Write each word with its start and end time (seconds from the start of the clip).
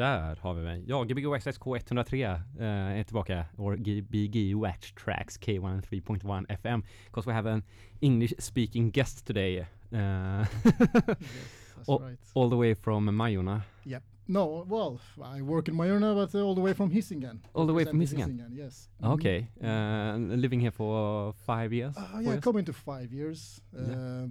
Där 0.00 0.36
har 0.40 0.54
vi 0.54 0.62
mig. 0.62 0.84
Ja, 0.86 1.04
Gbg 1.04 1.26
Wax 1.26 1.46
SK103 1.46 2.34
uh, 2.58 2.62
är 2.64 3.02
tillbaka. 3.04 3.44
Or 3.56 3.76
Gbg 3.76 4.56
Wax 4.56 4.92
Tracks 4.92 5.38
K103.1 5.38 6.46
FM. 6.48 6.82
Because 7.06 7.30
we 7.30 7.34
have 7.34 7.52
an 7.52 7.62
English 8.00 8.34
speaking 8.38 8.90
guest 8.90 9.26
today. 9.26 9.60
Uh, 9.60 9.66
yes, 9.94 10.44
that's 11.76 11.88
all, 11.88 11.98
right. 11.98 12.18
all 12.34 12.48
the 12.50 12.56
way 12.56 12.74
from 12.74 13.10
Majorna. 13.10 13.60
Yep. 13.84 14.02
No, 14.26 14.64
well, 14.68 15.00
I 15.36 15.42
work 15.42 15.68
in 15.68 15.74
Majorna, 15.74 16.14
but 16.14 16.34
uh, 16.34 16.46
all 16.46 16.54
the 16.54 16.62
way 16.62 16.72
from 16.72 16.90
Hisingen. 16.90 17.40
All 17.52 17.66
the 17.66 17.74
way 17.74 17.84
from 17.84 17.98
Representing 17.98 18.38
Hisingen? 18.38 18.56
yes. 18.56 18.88
Mhm. 19.02 19.12
Okay. 19.12 19.48
Uh, 19.62 20.16
living 20.36 20.60
here 20.60 20.72
for 20.72 21.34
five 21.46 21.72
years? 21.72 21.96
Uh, 21.96 22.20
yeah, 22.20 22.30
years? 22.30 22.40
coming 22.44 22.64
to 22.64 22.72
five 22.72 23.12
years. 23.12 23.60
Um, 23.76 23.84
yeah, 23.86 24.26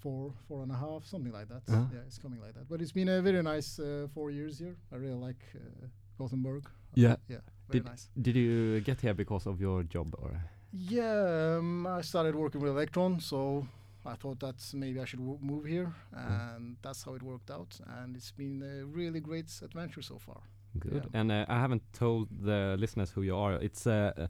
four, 0.00 0.32
four 0.48 0.62
and 0.62 0.72
a 0.72 0.76
half, 0.76 1.04
something 1.04 1.32
like 1.32 1.48
that. 1.48 1.62
Uh-huh. 1.72 1.84
Yeah, 1.92 2.00
it's 2.06 2.18
coming 2.18 2.40
like 2.40 2.54
that. 2.54 2.68
But 2.68 2.80
it's 2.80 2.92
been 2.92 3.08
a 3.08 3.20
very 3.22 3.42
nice 3.42 3.78
uh, 3.78 4.06
four 4.14 4.30
years 4.30 4.58
here. 4.58 4.76
I 4.92 4.96
really 4.96 5.14
like 5.28 5.42
uh, 5.54 5.86
Gothenburg. 6.18 6.64
Yeah. 6.94 7.16
Yeah, 7.28 7.40
very 7.68 7.80
Did- 7.80 7.84
nice. 7.86 8.08
Did 8.20 8.36
you 8.36 8.80
get 8.80 9.00
here 9.00 9.14
because 9.14 9.46
of 9.46 9.60
your 9.60 9.82
job 9.84 10.14
or? 10.18 10.30
Yeah, 10.72 11.56
um, 11.58 11.86
I 11.86 12.02
started 12.02 12.34
working 12.34 12.60
with 12.60 12.72
Elektron, 12.72 13.20
so 13.22 13.66
I 14.04 14.14
thought 14.16 14.38
that 14.40 14.56
maybe 14.74 15.00
I 15.00 15.04
should 15.06 15.20
w- 15.20 15.38
move 15.40 15.64
here, 15.64 15.92
Mm. 16.14 16.56
and 16.56 16.76
that's 16.82 17.02
how 17.04 17.14
it 17.14 17.22
worked 17.22 17.50
out. 17.50 17.80
And 17.86 18.16
it's 18.16 18.32
been 18.32 18.62
a 18.62 18.84
really 18.84 19.20
great 19.20 19.50
adventure 19.62 20.02
so 20.02 20.18
far. 20.18 20.40
Good. 20.78 20.92
Yeah. 21.04 21.20
And 21.20 21.32
uh, 21.32 21.44
I 21.48 21.58
haven't 21.60 21.82
told 21.92 22.28
the 22.44 22.76
listeners 22.78 23.10
who 23.10 23.22
you 23.22 23.36
are. 23.36 23.54
It's 23.54 23.86
a 23.86 24.12
uh, 24.16 24.26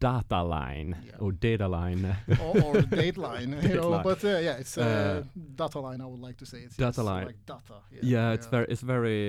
data 0.00 0.42
line 0.42 0.96
Yeah. 1.06 1.12
or 1.20 1.32
data 1.32 1.68
line. 1.68 2.04
or, 2.40 2.62
or 2.62 2.74
Dateline, 2.82 3.62
you 3.62 3.74
know. 3.74 3.90
Dateline. 3.90 4.02
But 4.02 4.24
uh, 4.24 4.28
yeah, 4.38 4.60
it's 4.60 4.76
uh, 4.78 4.82
Uh, 4.82 5.22
data 5.56 5.80
line. 5.80 6.00
I 6.00 6.06
would 6.06 6.20
like 6.20 6.36
to 6.38 6.46
say 6.46 6.58
it's 6.66 6.76
Data 6.76 7.02
line. 7.02 7.26
like 7.26 7.46
data. 7.46 7.74
Yeah, 7.92 8.00
yeah, 8.02 8.34
it's 8.34 8.46
very 8.50 8.66
it's 8.68 8.82
very 8.82 9.20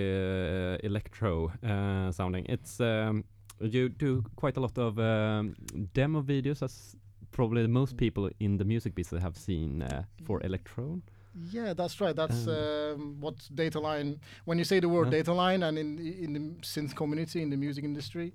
uh, 0.73 0.77
electro 0.83 1.51
uh, 1.63 2.11
sounding. 2.11 2.45
It's 2.49 2.79
um, 2.79 3.23
you 3.59 3.89
do 3.89 4.23
quite 4.35 4.57
a 4.57 4.61
lot 4.61 4.77
of 4.77 4.97
um, 4.97 5.55
demo 5.93 6.21
videos, 6.21 6.61
as 6.63 6.95
probably 7.31 7.67
most 7.67 7.97
people 7.97 8.29
in 8.39 8.57
the 8.57 8.65
music 8.65 8.95
business 8.95 9.21
have 9.23 9.35
seen 9.35 9.81
uh, 9.81 10.03
for 10.25 10.39
Mm. 10.39 11.01
Yeah, 11.51 11.73
that's 11.73 11.99
right. 12.01 12.15
That's 12.15 12.47
Um, 12.47 12.53
um, 13.01 13.17
what 13.21 13.35
data 13.53 13.79
line. 13.79 14.19
When 14.45 14.57
you 14.57 14.63
say 14.65 14.79
the 14.79 14.89
word 14.89 15.05
Yeah. 15.07 15.19
data 15.19 15.33
line, 15.33 15.63
and 15.63 15.77
in 15.77 15.97
in 15.99 16.33
the 16.33 16.39
synth 16.61 16.95
community 16.95 17.41
in 17.41 17.49
the 17.49 17.57
music 17.57 17.83
industry, 17.83 18.33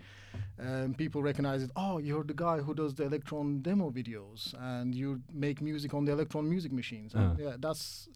um, 0.58 0.94
people 0.94 1.22
recognize 1.22 1.62
it. 1.64 1.70
Oh, 1.74 1.98
you're 1.98 2.24
the 2.24 2.34
guy 2.34 2.58
who 2.62 2.74
does 2.74 2.94
the 2.94 3.04
Elektron 3.04 3.62
demo 3.62 3.90
videos, 3.90 4.54
and 4.58 4.94
you 4.94 5.20
make 5.32 5.60
music 5.60 5.94
on 5.94 6.04
the 6.04 6.12
Elektron 6.12 6.44
music 6.48 6.72
machines. 6.72 7.14
And 7.14 7.24
Ah. 7.32 7.42
yeah, 7.42 7.56
that's 7.58 8.08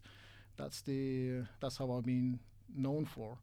that's 0.57 0.81
the 0.81 1.43
that's 1.59 1.77
how 1.77 1.91
I've 1.91 2.05
been 2.05 2.39
known 2.75 3.05
for. 3.05 3.37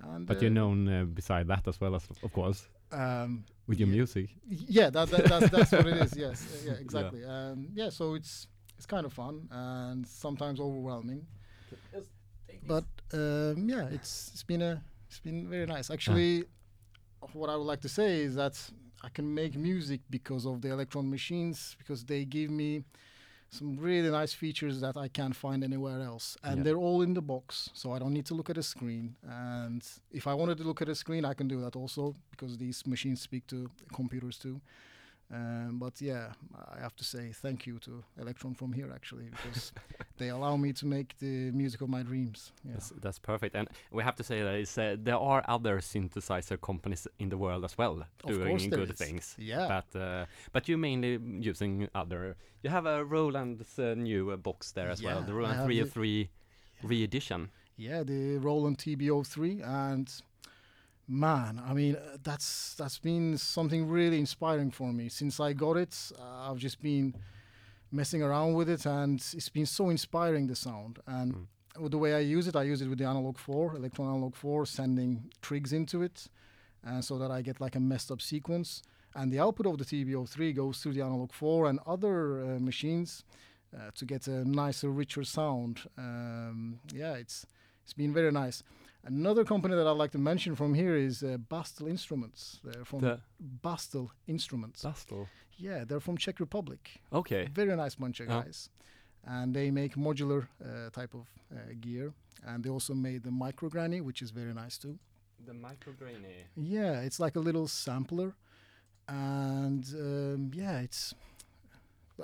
And 0.00 0.26
But 0.26 0.36
uh, 0.36 0.40
you're 0.40 0.54
known 0.54 0.88
uh, 0.88 1.04
beside 1.04 1.46
that 1.48 1.66
as 1.68 1.80
well 1.80 1.94
as, 1.94 2.08
of 2.22 2.32
course, 2.32 2.68
um, 2.92 3.44
with 3.66 3.78
your 3.80 3.88
yeah. 3.88 3.94
music. 3.96 4.30
yeah 4.68 4.90
that, 4.90 5.08
that 5.10 5.24
that's, 5.24 5.50
that's 5.50 5.72
what 5.72 5.86
it 5.86 5.96
is 6.06 6.16
yes 6.16 6.46
uh, 6.66 6.70
yeah 6.70 6.78
exactly 6.80 7.24
um, 7.24 7.68
yeah 7.74 7.90
so 7.90 8.14
it's 8.14 8.46
it's 8.78 8.86
kind 8.86 9.04
of 9.04 9.12
fun 9.12 9.48
and 9.50 10.06
sometimes 10.06 10.60
overwhelming. 10.60 11.26
But 12.66 12.84
um, 13.12 13.68
yeah 13.68 13.86
it's 13.90 14.30
it's 14.32 14.42
been 14.42 14.62
a 14.62 14.82
it's 15.08 15.20
been 15.20 15.48
very 15.48 15.66
nice. 15.66 15.90
Actually 15.90 16.44
what 17.32 17.50
i 17.50 17.56
would 17.56 17.64
like 17.72 17.80
to 17.80 17.88
say 17.88 18.20
is 18.22 18.36
that 18.36 18.56
i 19.02 19.08
can 19.08 19.26
make 19.34 19.56
music 19.56 20.00
because 20.08 20.46
of 20.46 20.62
the 20.62 20.68
Elektron 20.68 21.08
machines 21.08 21.74
because 21.78 22.04
they 22.04 22.24
give 22.24 22.48
me 22.50 22.84
some 23.50 23.76
really 23.76 24.10
nice 24.10 24.32
features 24.32 24.80
that 24.80 24.96
i 24.96 25.08
can't 25.08 25.34
find 25.34 25.64
anywhere 25.64 26.00
else. 26.00 26.36
And 26.44 26.58
Yeah. 26.58 26.62
they're 26.64 26.76
all 26.88 27.02
in 27.02 27.14
the 27.14 27.22
box 27.22 27.70
so 27.74 27.92
i 27.92 27.98
don't 27.98 28.12
need 28.12 28.26
to 28.26 28.34
look 28.34 28.50
at 28.50 28.58
a 28.58 28.62
screen. 28.62 29.16
And 29.28 29.82
if 30.12 30.26
i 30.28 30.34
wanted 30.34 30.58
to 30.58 30.64
look 30.64 30.80
at 30.80 30.88
a 30.88 30.94
screen 30.94 31.24
i 31.24 31.34
can 31.34 31.48
do 31.48 31.60
that 31.64 31.74
also 31.76 32.14
because 32.30 32.56
these 32.58 32.86
machines 32.86 33.20
speak 33.20 33.46
to 33.48 33.68
computers 33.92 34.38
too 34.38 34.60
um, 35.30 35.78
but 35.78 36.00
yeah, 36.00 36.32
I 36.76 36.80
have 36.80 36.96
to 36.96 37.04
say 37.04 37.32
thank 37.32 37.66
you 37.66 37.78
to 37.80 38.02
Elektron 38.20 38.56
from 38.56 38.72
here 38.72 38.90
actually 38.94 39.28
because 39.30 39.72
they 40.18 40.28
allow 40.30 40.56
me 40.56 40.72
to 40.72 40.86
make 40.86 41.18
the 41.18 41.50
music 41.50 41.80
of 41.82 41.88
my 41.88 42.02
dreams. 42.02 42.52
Yeah. 42.64 42.72
That's, 42.74 42.92
that's 43.02 43.18
perfect. 43.18 43.54
And 43.54 43.68
we 43.92 44.02
have 44.02 44.16
to 44.16 44.24
say 44.24 44.42
that 44.42 44.78
uh, 44.78 44.96
there 45.02 45.18
are 45.18 45.42
other 45.46 45.80
synthesizer 45.80 46.58
companies 46.60 47.06
in 47.18 47.28
the 47.28 47.36
world 47.36 47.64
as 47.64 47.76
well 47.76 48.06
Of 48.24 48.30
doing 48.30 48.70
good 48.70 48.90
is. 48.90 48.98
things. 48.98 49.34
Yeah. 49.38 49.68
But 49.92 50.00
uh, 50.00 50.26
but 50.52 50.68
you 50.68 50.78
mainly 50.78 51.18
using 51.40 51.88
other. 51.94 52.36
You 52.62 52.70
have 52.70 52.86
a 52.86 53.04
Roland's 53.04 53.78
uh, 53.78 53.94
new 53.96 54.30
uh, 54.30 54.36
box 54.36 54.72
there 54.72 54.90
as 54.90 55.02
well, 55.02 55.20
Yeah, 55.20 55.26
the 55.26 55.34
Roland 55.34 55.56
have 55.58 55.68
the- 55.68 55.74
303 55.84 56.28
re-edition. 56.84 57.50
yeah, 57.76 58.02
the 58.02 58.38
Roland 58.38 58.78
TB03 58.78 59.62
and 59.64 60.08
man, 61.08 61.60
I 61.64 61.72
mean 61.74 61.96
uh, 61.96 62.18
that's 62.22 62.74
that's 62.74 62.98
been 62.98 63.38
something 63.38 63.88
really 63.88 64.18
inspiring 64.18 64.70
for 64.70 64.92
me 64.92 65.08
since 65.08 65.40
I 65.40 65.52
got 65.54 65.76
it. 65.76 65.96
Uh, 66.18 66.50
I've 66.50 66.58
just 66.58 66.80
been 66.82 67.14
messing 67.90 68.22
around 68.22 68.52
with 68.54 68.68
it 68.68 68.84
and 68.86 69.14
it's 69.32 69.48
been 69.48 69.66
so 69.66 69.88
inspiring 69.88 70.46
the 70.46 70.54
sound 70.54 70.98
and 71.06 71.34
Mm. 71.34 71.46
with 71.82 71.92
the 71.92 71.98
way 71.98 72.14
I 72.14 72.18
use 72.18 72.46
it, 72.48 72.56
I 72.56 72.64
use 72.64 72.82
it 72.82 72.88
with 72.88 72.98
the 72.98 73.06
analog 73.06 73.38
4, 73.38 73.76
Elektron 73.76 74.08
analog 74.14 74.34
4, 74.34 74.66
sending 74.66 75.30
trigs 75.42 75.72
into 75.72 76.02
it, 76.02 76.28
and 76.82 77.02
so 77.04 77.18
that 77.18 77.30
I 77.30 77.40
get 77.42 77.60
like 77.60 77.76
a 77.76 77.80
messed 77.80 78.10
up 78.10 78.20
sequence. 78.20 78.82
And 79.14 79.32
the 79.32 79.38
output 79.40 79.66
of 79.66 79.78
the 79.78 79.84
TB03 79.84 80.52
goes 80.54 80.78
through 80.82 80.92
the 80.94 81.02
analog 81.02 81.32
4 81.32 81.66
and 81.70 81.78
other 81.86 82.42
uh, 82.42 82.58
machines 82.60 83.24
uh, 83.74 83.90
to 83.94 84.04
get 84.04 84.26
a 84.28 84.44
nicer, 84.44 84.90
richer 84.90 85.24
sound. 85.24 85.80
Um, 85.96 86.80
yeah, 86.92 87.14
it's 87.14 87.46
it's 87.84 87.94
been 87.94 88.12
very 88.12 88.32
nice. 88.32 88.62
Another 89.04 89.44
company 89.44 89.74
that 89.74 89.86
I'd 89.86 89.92
like 89.96 90.10
to 90.12 90.18
mention 90.18 90.54
from 90.54 90.74
here 90.74 90.96
is 90.96 91.22
uh, 91.22 91.38
Bastl 91.50 91.88
Instruments. 91.88 92.60
They're 92.64 92.84
from 92.84 93.00
The 93.00 93.20
Bastl 93.64 94.10
Instruments. 94.26 94.82
Bastl. 94.84 95.26
Yeah, 95.56 95.84
they're 95.84 96.00
from 96.00 96.16
Czech 96.18 96.40
Republic. 96.40 97.00
Okay. 97.12 97.48
Very 97.52 97.74
nice 97.76 97.94
bunch 97.94 98.20
of 98.20 98.28
Yeah. 98.28 98.42
guys. 98.42 98.68
And 99.24 99.54
they 99.54 99.70
make 99.70 99.94
modular 99.96 100.48
uh, 100.64 100.90
type 100.90 101.14
of 101.14 101.26
uh, 101.52 101.58
gear. 101.80 102.12
And 102.46 102.62
they 102.62 102.70
also 102.70 102.94
made 102.94 103.22
the 103.24 103.30
MicroGranny, 103.30 104.02
which 104.02 104.20
is 104.22 104.30
very 104.30 104.52
nice 104.54 104.78
too. 104.78 104.98
The 105.46 105.52
MicroGranny. 105.52 106.44
Yeah, 106.56 107.00
it's 107.00 107.18
like 107.18 107.36
a 107.36 107.40
little 107.40 107.66
sampler. 107.68 108.34
And 109.08 109.84
um, 109.94 110.50
yeah, 110.54 110.80
it's. 110.80 111.14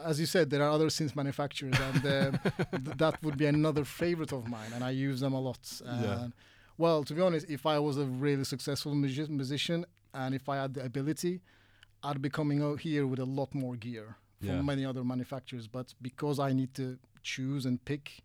As 0.04 0.18
you 0.18 0.26
said, 0.26 0.50
there 0.50 0.60
are 0.62 0.70
other 0.70 0.88
synth 0.88 1.14
manufacturers, 1.14 1.76
and 1.78 2.04
uh, 2.04 2.30
th- 2.84 2.96
that 2.96 3.22
would 3.22 3.36
be 3.38 3.46
another 3.46 3.84
favorite 3.84 4.32
of 4.32 4.48
mine, 4.48 4.72
and 4.74 4.82
I 4.82 4.90
use 4.90 5.20
them 5.20 5.34
a 5.34 5.40
lot. 5.40 5.60
Yeah. 5.84 6.26
Well, 6.76 7.04
to 7.04 7.14
be 7.14 7.20
honest, 7.20 7.48
if 7.48 7.66
I 7.66 7.78
was 7.78 7.96
a 7.98 8.04
really 8.04 8.44
successful 8.44 8.92
musi- 8.94 9.28
musician 9.28 9.84
and 10.12 10.34
if 10.34 10.48
I 10.48 10.56
had 10.56 10.74
the 10.74 10.84
ability, 10.84 11.40
I'd 12.02 12.20
be 12.20 12.30
coming 12.30 12.62
out 12.62 12.80
here 12.80 13.06
with 13.06 13.18
a 13.20 13.24
lot 13.24 13.54
more 13.54 13.76
gear 13.76 14.16
from 14.40 14.48
Yeah. 14.48 14.62
many 14.62 14.84
other 14.84 15.04
manufacturers. 15.04 15.68
But 15.68 15.94
because 16.02 16.38
I 16.38 16.52
need 16.52 16.74
to 16.74 16.98
choose 17.22 17.64
and 17.66 17.82
pick, 17.84 18.22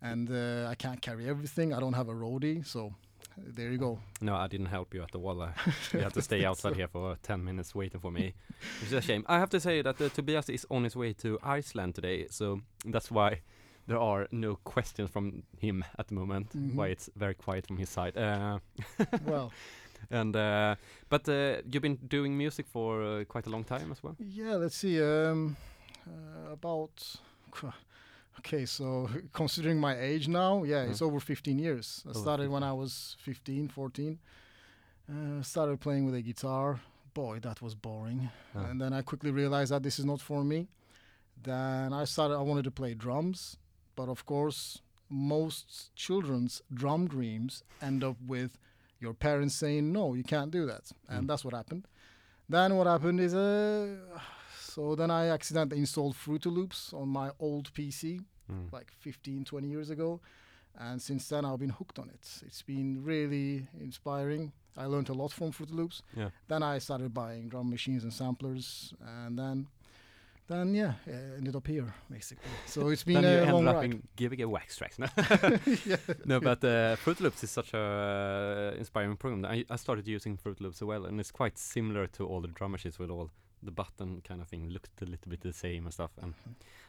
and 0.00 0.30
uh, 0.30 0.66
I 0.68 0.74
can't 0.74 1.00
carry 1.00 1.28
everything, 1.28 1.72
I 1.72 1.78
don't 1.80 1.92
have 1.92 2.08
a 2.08 2.14
roadie, 2.14 2.66
so 2.66 2.92
there 3.36 3.70
you 3.70 3.78
go. 3.78 4.00
No, 4.20 4.34
I 4.34 4.48
didn't 4.48 4.66
help 4.66 4.94
you 4.94 5.02
at 5.02 5.12
the 5.12 5.18
wall. 5.20 5.40
Uh, 5.42 5.52
you 5.92 6.00
had 6.00 6.12
to 6.14 6.22
stay 6.22 6.44
outside 6.48 6.74
here 6.76 6.88
for 6.88 7.16
10 7.22 7.44
minutes 7.44 7.74
waiting 7.74 8.00
for 8.00 8.10
me. 8.10 8.34
Which 8.80 8.88
is 8.88 8.92
a 8.94 9.00
shame. 9.00 9.24
I 9.28 9.38
have 9.38 9.50
to 9.50 9.60
say 9.60 9.80
that 9.82 10.00
uh, 10.00 10.08
Tobias 10.08 10.48
is 10.48 10.66
on 10.70 10.84
his 10.84 10.96
way 10.96 11.12
to 11.14 11.38
Iceland 11.42 11.94
today, 11.94 12.26
so 12.30 12.60
that's 12.84 13.10
why 13.10 13.40
there 13.86 13.98
are 13.98 14.28
no 14.30 14.56
questions 14.64 15.10
from 15.10 15.42
him 15.58 15.84
at 15.98 16.06
the 16.08 16.14
moment. 16.14 16.50
Mhm. 16.54 16.74
Why 16.74 16.88
it's 16.88 17.10
very 17.16 17.34
quiet 17.34 17.66
from 17.66 17.76
his 17.78 17.88
side. 17.90 18.16
Uh, 18.16 18.58
well, 19.26 19.50
and 20.10 20.34
uh, 20.36 20.74
but 21.08 21.28
uh, 21.28 21.62
you've 21.70 21.82
been 21.82 21.98
doing 22.08 22.36
music 22.38 22.66
for 22.66 23.02
uh, 23.02 23.24
quite 23.24 23.46
a 23.46 23.50
long 23.50 23.64
time 23.64 23.90
as 23.92 24.02
well. 24.02 24.16
yeah, 24.18 24.56
let's 24.56 24.76
see. 24.76 25.00
Um, 25.02 25.56
uh, 26.06 26.52
about 26.52 27.20
okay, 28.38 28.66
so 28.66 29.08
considering 29.32 29.78
my 29.80 29.94
age 29.98 30.28
now, 30.28 30.64
yeah, 30.64 30.82
it's 30.90 31.00
Mm. 31.00 31.06
over 31.06 31.20
15 31.20 31.58
years. 31.58 32.04
I 32.08 32.12
started 32.12 32.48
when 32.50 32.62
I 32.62 32.72
was 32.72 33.16
15, 33.20 33.68
14. 33.68 34.18
Uh, 35.08 35.42
started 35.42 35.80
playing 35.80 36.06
with 36.06 36.14
a 36.14 36.22
guitar. 36.22 36.80
Boy, 37.14 37.40
that 37.40 37.60
was 37.60 37.74
boring. 37.74 38.30
Ah. 38.54 38.70
And 38.70 38.80
then 38.80 38.92
I 38.92 39.02
quickly 39.02 39.30
realized 39.30 39.70
that 39.72 39.82
this 39.82 39.98
is 39.98 40.04
not 40.04 40.20
for 40.20 40.42
me. 40.44 40.68
Then 41.42 41.92
I 41.92 42.04
started. 42.06 42.36
I 42.38 42.42
wanted 42.42 42.64
to 42.64 42.70
play 42.70 42.94
drums, 42.94 43.56
but 43.96 44.08
of 44.08 44.24
course, 44.26 44.80
most 45.08 45.94
children's 45.94 46.62
drum 46.72 47.06
dreams 47.08 47.62
end 47.80 48.02
up 48.04 48.16
with 48.26 48.58
your 49.00 49.14
parents 49.14 49.54
saying, 49.54 49.92
"No, 49.92 50.14
you 50.14 50.22
can't 50.24 50.50
do 50.50 50.64
that," 50.66 50.92
and 51.08 51.24
Mm. 51.24 51.28
that's 51.28 51.44
what 51.44 51.54
happened. 51.54 51.86
Then 52.48 52.76
what 52.76 52.86
happened 52.86 53.20
is, 53.20 53.34
uh, 53.34 54.20
so 54.58 54.94
then 54.94 55.10
I 55.10 55.28
accidentally 55.28 55.80
installed 55.80 56.16
Fruity 56.16 56.50
Loops 56.50 56.92
on 56.92 57.08
my 57.08 57.30
old 57.38 57.72
PC 57.74 58.20
Mm. 58.50 58.72
like 58.72 58.90
15, 58.90 59.44
20 59.44 59.68
years 59.68 59.90
ago. 59.90 60.20
And 60.74 61.00
since 61.02 61.28
then, 61.28 61.44
I've 61.44 61.58
been 61.58 61.70
hooked 61.70 61.98
on 61.98 62.08
it. 62.08 62.42
It's 62.46 62.62
been 62.62 63.04
really 63.04 63.68
inspiring. 63.78 64.52
I 64.76 64.86
learned 64.86 65.10
a 65.10 65.12
lot 65.14 65.30
from 65.32 65.52
Fruity 65.52 65.74
Loops. 65.74 66.02
Yeah. 66.16 66.30
Then 66.48 66.62
I 66.62 66.78
started 66.78 67.12
buying 67.12 67.48
drum 67.50 67.68
machines 67.68 68.02
and 68.04 68.12
samplers, 68.12 68.94
and 69.00 69.38
then 69.38 69.66
then 70.52 70.74
yeah, 70.74 70.92
uh, 71.08 71.36
ended 71.38 71.56
up 71.56 71.66
here 71.66 71.92
basically. 72.10 72.44
So 72.66 72.88
it's 72.92 73.04
been 73.04 73.22
then 73.22 73.44
you 73.46 73.52
a 73.52 73.52
long 73.52 73.66
ended 73.66 73.68
up 73.68 73.76
ride. 73.76 73.84
in 73.92 74.02
giving 74.16 74.42
a 74.42 74.48
Wax 74.48 74.78
Trax. 74.78 74.98
No, 74.98 75.08
yeah. 75.86 76.14
no 76.24 76.40
but 76.40 76.62
uh, 76.64 76.96
Fruit 76.96 77.20
Loops 77.20 77.42
is 77.44 77.50
such 77.50 77.72
a 77.74 78.72
uh, 78.74 78.78
inspiring 78.78 79.16
program. 79.16 79.44
I, 79.44 79.64
I 79.70 79.76
started 79.76 80.06
using 80.06 80.36
Fruit 80.36 80.60
Loops 80.60 80.78
as 80.78 80.84
well, 80.86 81.06
and 81.06 81.18
it's 81.20 81.30
quite 81.30 81.58
similar 81.58 82.06
to 82.08 82.26
all 82.26 82.40
the 82.40 82.48
drum 82.48 82.72
machines 82.72 82.98
with 82.98 83.10
all 83.10 83.30
the 83.62 83.70
button 83.70 84.20
kind 84.26 84.40
of 84.40 84.48
thing 84.48 84.68
looked 84.70 85.00
a 85.02 85.04
little 85.04 85.28
bit 85.28 85.40
the 85.40 85.52
same 85.52 85.84
and 85.84 85.94
stuff. 85.94 86.10
And 86.20 86.34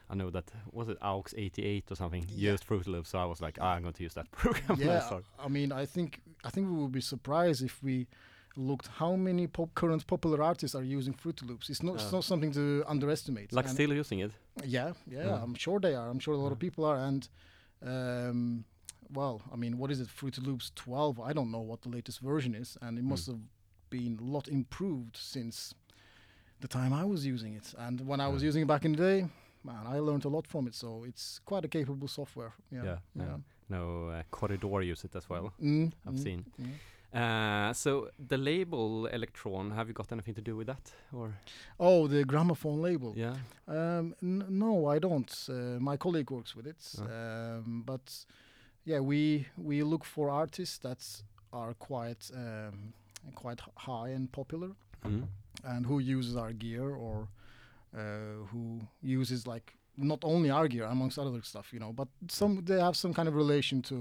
I 0.10 0.15
know 0.15 0.30
that 0.31 0.51
was 0.71 0.89
it 0.89 0.98
AUX 1.01 1.33
88 1.38 1.92
or 1.92 1.95
something 1.95 2.25
Yeah. 2.30 2.51
used 2.51 2.63
Fruit 2.63 2.88
Loops, 2.88 3.10
so 3.12 3.19
I 3.19 3.25
was 3.25 3.42
like, 3.42 3.57
ah, 3.62 3.74
I'm 3.74 3.83
going 3.83 3.94
to 3.94 4.04
use 4.04 4.15
that 4.15 4.31
program. 4.31 4.80
when 4.80 4.89
I 4.89 4.94
yeah. 4.94 5.19
I 5.39 5.48
mean, 5.48 5.71
I 5.71 5.86
think 5.86 6.21
I 6.44 6.50
think 6.50 6.68
we 6.69 6.77
would 6.81 6.92
be 6.92 7.01
surprised 7.01 7.63
if 7.63 7.81
we 7.83 8.07
looked 8.55 8.88
how 8.88 9.15
many 9.15 9.47
pop 9.47 9.73
current 9.73 10.05
popular 10.07 10.41
artists 10.44 10.75
are 10.75 10.83
using 10.83 11.13
Fruit 11.13 11.41
Loops. 11.41 11.69
It's 11.69 11.81
not, 11.83 11.95
it's 11.95 12.11
not 12.11 12.23
something 12.23 12.51
to 12.53 12.83
underestimate. 12.88 13.51
like 13.53 13.65
And- 13.65 13.73
still 13.73 13.94
using 13.94 14.19
it. 14.19 14.31
Yeah, 14.63 14.94
yeah, 15.07 15.25
Yeah. 15.25 15.44
I'm 15.44 15.55
sure 15.55 15.79
they 15.79 15.95
are. 15.95 16.09
I'm 16.09 16.19
sure 16.19 16.33
a 16.35 16.38
lot 16.38 16.51
of 16.51 16.59
people 16.59 16.85
are. 16.85 16.97
And 16.97 17.27
um, 17.81 18.65
well, 19.11 19.41
I 19.51 19.55
mean, 19.55 19.77
what 19.77 19.91
is 19.91 20.00
it? 20.00 20.07
Fruit 20.07 20.38
Loops 20.38 20.71
12. 20.75 21.19
I 21.19 21.33
don't 21.33 21.51
know 21.51 21.61
what 21.61 21.81
the 21.81 21.89
latest 21.89 22.19
version 22.19 22.55
is, 22.55 22.77
and 22.81 22.97
it 22.97 23.03
Mm. 23.03 23.09
must 23.09 23.27
have 23.27 23.39
been 23.89 24.17
a 24.19 24.23
lot 24.23 24.47
improved 24.47 25.17
since 25.17 25.73
the 26.61 26.67
time 26.67 26.94
I 26.94 27.03
was 27.05 27.25
using 27.25 27.53
it. 27.55 27.73
And 27.77 28.01
when 28.01 28.19
I 28.19 28.27
was 28.27 28.41
using 28.44 28.61
it 28.63 28.67
back 28.67 28.85
in 28.85 28.91
the 28.94 28.97
day, 28.97 29.27
man, 29.63 29.85
I 29.85 30.00
learned 30.00 30.25
a 30.25 30.29
lot 30.29 30.47
from 30.47 30.67
it. 30.67 30.75
So 30.75 31.03
it's 31.03 31.39
quite 31.45 31.65
a 31.65 31.67
capable 31.67 32.07
software. 32.07 32.53
Yeah, 32.71 32.83
Yeah, 32.83 32.97
yeah. 33.15 33.38
No, 33.69 34.07
uh, 34.09 34.23
Corridor 34.31 34.81
use 34.83 35.03
it 35.03 35.15
as 35.15 35.29
well. 35.29 35.53
Mm, 35.61 35.91
I've 36.07 36.13
mm, 36.15 36.23
seen. 36.23 36.45
Uh, 37.13 37.71
so 37.74 38.10
the 38.27 38.38
label 38.38 39.07
Elektron, 39.13 39.71
have 39.75 39.88
you 39.88 39.94
got 39.94 40.12
anything 40.12 40.33
to 40.36 40.42
do 40.42 40.56
with 40.56 40.68
that, 40.68 40.92
or 41.12 41.33
Oh, 41.80 42.07
the 42.07 42.24
gramophone 42.24 42.81
label. 42.81 43.13
yeah? 43.15 43.36
Um, 43.68 44.15
no, 44.21 44.88
I 44.88 45.00
don't. 45.00 45.31
Uh, 45.50 45.80
my 45.80 45.95
colleague 45.98 46.31
works 46.31 46.56
with 46.56 46.65
it, 46.68 46.95
um, 47.01 47.83
but 47.86 48.25
yeah, 48.86 49.00
we 49.00 49.45
we 49.57 49.83
look 49.83 50.04
for 50.06 50.30
artists 50.30 50.80
that 50.80 51.24
are 51.51 51.74
quite 51.75 52.31
um, 52.36 52.94
quite 53.36 53.62
high 53.77 54.10
and 54.15 54.31
popular, 54.31 54.71
Mm. 55.06 55.27
and 55.65 55.86
who 55.86 56.00
uses 56.00 56.36
our 56.36 56.54
gear 56.54 56.95
or 56.95 57.27
uh, 57.95 58.48
who 58.51 58.80
uses 59.01 59.45
like 59.45 59.75
not 59.98 60.24
only 60.24 60.50
our 60.50 60.68
gear 60.68 60.86
amongst 60.86 61.19
other 61.19 61.42
stuff, 61.44 61.71
you 61.74 61.80
know, 61.80 61.94
but 61.94 62.07
some 62.27 62.63
they 62.65 62.80
have 62.80 62.95
some 62.95 63.13
kind 63.13 63.27
of 63.27 63.36
relation 63.36 63.81
to 63.81 63.95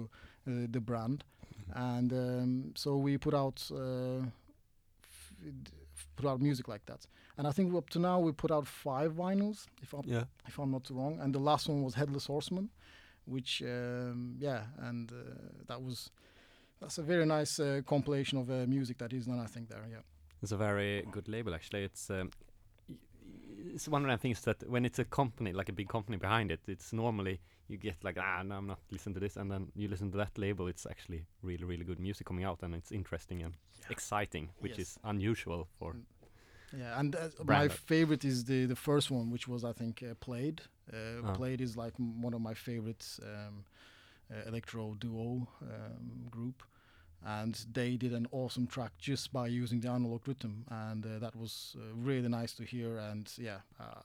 uh, 0.49 0.67
the 0.71 0.81
brand, 0.81 1.25
and 1.75 2.13
um, 2.13 2.73
so 2.77 2.97
we 2.97 3.19
put 3.19 3.35
out 3.35 3.63
uh, 3.73 4.19
f- 5.05 5.33
d- 5.63 5.71
put 6.17 6.27
out 6.27 6.41
music 6.41 6.69
like 6.69 6.85
that. 6.87 7.07
And 7.39 7.47
I 7.47 7.53
think 7.53 7.75
up 7.75 7.89
to 7.91 7.99
now 7.99 8.19
we 8.21 8.33
put 8.33 8.51
out 8.51 8.67
five 8.67 9.13
vinyls, 9.13 9.67
if 9.83 9.93
I'm 9.95 10.03
Yeah. 10.05 10.25
if 10.47 10.59
I'm 10.59 10.71
not 10.71 10.89
wrong. 10.91 11.19
And 11.21 11.35
the 11.35 11.39
last 11.41 11.69
one 11.69 11.83
was 11.83 11.95
Headless 11.95 12.27
Horseman, 12.27 12.69
which 13.25 13.63
um, 13.63 14.37
yeah, 14.39 14.63
and 14.79 15.11
uh, 15.13 15.17
that 15.67 15.83
was 15.83 16.11
that's 16.81 16.99
a 16.99 17.03
very 17.03 17.25
nice 17.27 17.59
uh, 17.61 17.81
compilation 17.87 18.39
of 18.39 18.51
uh, 18.51 18.67
music 18.67 18.99
that 18.99 19.13
is 19.13 19.27
done. 19.27 19.41
I 19.41 19.47
think 19.47 19.69
there, 19.69 19.85
yeah. 19.91 20.03
It's 20.43 20.53
a 20.53 20.57
very 20.57 21.07
good 21.13 21.29
label, 21.29 21.55
actually. 21.55 21.85
It's 21.85 22.11
um, 22.11 22.17
y- 22.17 22.27
y- 22.27 22.52
it's 23.75 23.89
one 23.89 24.05
of 24.05 24.11
the 24.11 24.19
things 24.23 24.41
that 24.43 24.69
when 24.69 24.85
it's 24.85 24.99
a 24.99 25.05
company, 25.05 25.53
like 25.53 25.69
a 25.69 25.73
big 25.73 25.89
company 25.89 26.17
behind 26.19 26.51
it, 26.51 26.61
it's 26.67 26.93
normally 26.93 27.41
you 27.69 27.77
get 27.79 27.97
like, 28.05 28.19
ah, 28.21 28.43
no, 28.43 28.57
I'm 28.57 28.67
not 28.67 28.81
listening 28.91 29.15
to 29.15 29.21
this, 29.21 29.37
and 29.37 29.51
then 29.51 29.69
you 29.75 29.89
listen 29.89 30.11
to 30.13 30.19
that 30.19 30.37
label. 30.39 30.69
It's 30.69 30.87
actually 30.87 31.25
really, 31.43 31.65
really 31.65 31.85
good 31.85 31.99
music 32.01 32.27
coming 32.27 32.45
out, 32.45 32.63
and 32.63 32.75
it's 32.75 32.93
interesting 32.93 33.43
and 33.43 33.55
exciting, 33.91 34.51
which 34.61 34.79
Yes. 34.79 34.89
is 34.89 34.99
unusual 35.05 35.69
for. 35.79 35.93
Mm. 35.95 36.03
Yeah, 36.79 36.99
and 37.01 37.15
uh, 37.15 37.29
my 37.45 37.69
favorite 37.69 38.25
is 38.25 38.45
the 38.45 38.67
the 38.67 38.77
first 38.77 39.11
one, 39.11 39.31
which 39.31 39.47
was 39.49 39.63
I 39.65 39.73
think 39.73 40.03
uh, 40.03 40.15
Plaid. 40.21 40.61
Uh, 40.93 40.97
Ah. 41.25 41.35
Plaid 41.35 41.61
is 41.61 41.77
like 41.77 41.95
m- 42.01 42.23
one 42.23 42.35
of 42.37 42.41
my 42.41 42.55
favorites 42.55 43.21
um, 43.23 43.65
uh, 44.31 44.49
electro 44.49 44.95
duo 44.99 45.47
um, 45.61 46.29
group, 46.31 46.63
and 47.25 47.55
they 47.73 47.97
did 47.97 48.13
an 48.13 48.27
awesome 48.33 48.67
track 48.67 48.93
just 48.99 49.33
by 49.33 49.47
using 49.63 49.81
the 49.81 49.89
Analog 49.89 50.25
Rytm, 50.25 50.65
and 50.71 51.05
uh, 51.07 51.19
that 51.21 51.35
was 51.37 51.77
uh, 51.79 51.95
really 51.95 52.29
nice 52.29 52.53
to 52.55 52.65
hear. 52.65 52.99
And 52.99 53.31
yeah, 53.39 53.61
uh, 53.81 54.01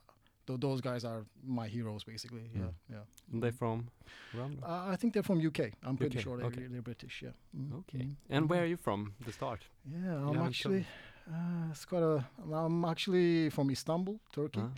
th- 0.45 0.59
those 0.59 0.81
guys 0.81 1.03
are 1.05 1.25
my 1.45 1.67
heroes 1.67 2.03
basically. 2.03 2.49
Yeah, 2.53 2.61
Mm. 2.61 2.73
yeah. 2.91 3.37
Are 3.37 3.41
they 3.41 3.51
from? 3.51 3.89
Uh, 4.35 4.93
I 4.93 4.95
think 4.97 5.13
they're 5.13 5.23
from 5.23 5.39
UK. 5.45 5.71
I'm 5.83 5.97
pretty 5.97 6.19
sure 6.21 6.37
they're, 6.37 6.47
okay. 6.47 6.67
they're 6.69 6.81
British. 6.81 7.21
Yeah. 7.23 7.33
Mm, 7.55 7.79
okay. 7.79 7.99
mm, 8.05 8.15
And 8.29 8.45
mm. 8.45 8.49
where 8.49 8.61
are 8.63 8.67
you 8.67 8.77
from? 8.77 9.13
The 9.25 9.31
start. 9.31 9.61
Yeah, 9.85 10.15
I'm 10.29 10.41
actually. 10.41 10.85
Uh, 11.29 11.69
it's 11.71 11.85
quite 11.85 12.03
a. 12.03 12.23
I'm 12.53 12.85
actually 12.85 13.49
from 13.49 13.69
Istanbul, 13.71 14.19
Turkey. 14.31 14.61
Ah, 14.63 14.71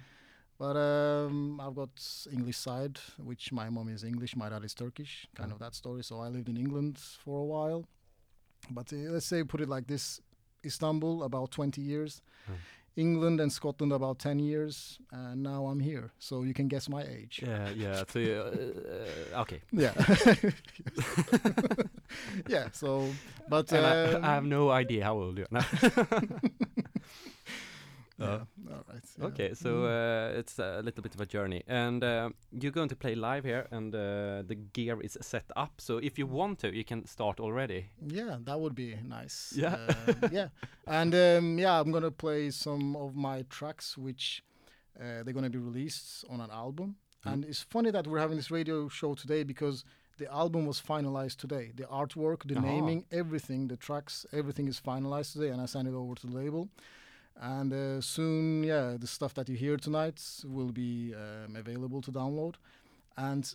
But 0.57 0.75
um, 0.75 1.59
I've 1.61 1.75
got 1.75 1.89
English 2.31 2.57
side, 2.57 2.99
which 3.17 3.51
my 3.51 3.69
mom 3.69 3.87
is 3.89 4.03
English, 4.03 4.35
my 4.35 4.49
dad 4.49 4.63
is 4.63 4.73
Turkish, 4.73 5.27
kind 5.35 5.51
Ah. 5.51 5.55
of 5.55 5.59
that 5.59 5.75
story. 5.75 6.03
So 6.03 6.15
I 6.25 6.27
lived 6.29 6.49
in 6.49 6.57
England 6.57 6.97
for 7.23 7.39
a 7.39 7.45
while. 7.45 7.85
But 8.69 8.91
uh, 8.93 9.11
let's 9.11 9.25
say 9.25 9.43
put 9.43 9.61
it 9.61 9.69
like 9.69 9.87
this: 9.87 10.21
Istanbul 10.65 11.23
about 11.23 11.51
20 11.51 11.81
years, 11.81 12.21
Hmm. 12.47 12.53
England 12.95 13.39
and 13.39 13.51
Scotland 13.51 13.93
about 13.93 14.19
10 14.19 14.39
years, 14.39 14.99
and 15.11 15.43
now 15.43 15.67
I'm 15.67 15.79
here. 15.79 16.11
So 16.19 16.43
you 16.43 16.53
can 16.53 16.67
guess 16.67 16.89
my 16.89 17.03
age. 17.03 17.41
Yeah, 17.45 17.69
yeah. 17.75 18.03
So, 18.07 18.19
uh, 18.19 19.37
uh, 19.37 19.41
okay. 19.41 19.61
Yeah. 19.71 19.93
yeah. 22.47 22.67
So, 22.71 23.09
but 23.47 23.71
And 23.71 23.85
I, 23.85 24.13
um, 24.13 24.25
I 24.25 24.33
have 24.35 24.45
no 24.45 24.69
idea 24.69 25.03
how 25.05 25.15
old 25.15 25.37
you 25.37 25.45
are. 25.51 25.63
No. 28.19 28.25
yeah, 28.25 28.33
Uh, 28.33 28.73
all 28.75 28.83
right. 28.93 29.03
yeah. 29.17 29.25
Okay, 29.27 29.53
so 29.55 29.69
Mm. 29.69 29.85
uh, 30.35 30.39
it's 30.39 30.59
a 30.59 30.81
little 30.83 31.01
bit 31.03 31.15
of 31.15 31.21
a 31.21 31.25
journey, 31.25 31.63
and 31.67 32.03
uh, 32.03 32.29
you're 32.51 32.71
going 32.73 32.89
to 32.89 32.95
play 32.95 33.15
live 33.15 33.43
here, 33.47 33.67
and 33.71 33.93
uh, 33.95 34.43
the 34.47 34.55
gear 34.73 35.01
is 35.01 35.17
set 35.21 35.45
up. 35.55 35.71
So 35.81 35.97
if 35.97 36.17
you 36.19 36.27
want 36.27 36.59
to, 36.59 36.67
you 36.75 36.83
can 36.83 37.05
start 37.05 37.39
already. 37.39 37.85
Yeah, 38.07 38.37
that 38.45 38.59
would 38.59 38.75
be 38.75 38.95
nice. 39.03 39.53
Yeah. 39.57 39.75
Um, 40.07 40.29
yeah, 40.31 40.49
and 40.87 41.13
um, 41.15 41.59
yeah, 41.59 41.79
I'm 41.79 41.91
gonna 41.91 42.11
play 42.11 42.51
some 42.51 42.95
of 42.95 43.15
my 43.15 43.45
tracks, 43.49 43.97
which 43.97 44.43
uh, 44.99 45.23
they're 45.23 45.33
gonna 45.33 45.49
be 45.49 45.57
released 45.59 46.25
on 46.29 46.41
an 46.41 46.51
album. 46.51 46.95
Mm. 47.25 47.31
And 47.33 47.45
it's 47.45 47.61
funny 47.63 47.91
that 47.91 48.07
we're 48.07 48.19
having 48.21 48.37
this 48.37 48.51
radio 48.51 48.87
show 48.89 49.13
today 49.15 49.43
because 49.43 49.83
the 50.17 50.27
album 50.31 50.65
was 50.65 50.81
finalized 50.81 51.37
today. 51.37 51.71
The 51.75 51.83
artwork, 51.85 52.43
the 52.45 52.57
Aha. 52.57 52.65
naming, 52.65 53.05
everything, 53.11 53.67
the 53.69 53.77
tracks, 53.77 54.25
everything 54.33 54.67
is 54.67 54.79
finalized 54.79 55.31
today, 55.33 55.49
and 55.53 55.61
I 55.61 55.65
sent 55.67 55.87
it 55.87 55.93
over 55.93 56.15
to 56.15 56.27
the 56.27 56.33
label. 56.33 56.67
And 57.41 57.71
uh, 57.73 58.01
soon, 58.01 58.63
yeah, 58.63 58.97
the 58.99 59.07
stuff 59.07 59.33
that 59.35 59.47
you 59.49 59.55
hear 59.55 59.77
tonight 59.77 60.21
will 60.45 60.71
be 60.71 61.13
um, 61.15 61.55
available 61.55 62.01
to 62.01 62.11
download. 62.11 62.55
And 63.17 63.53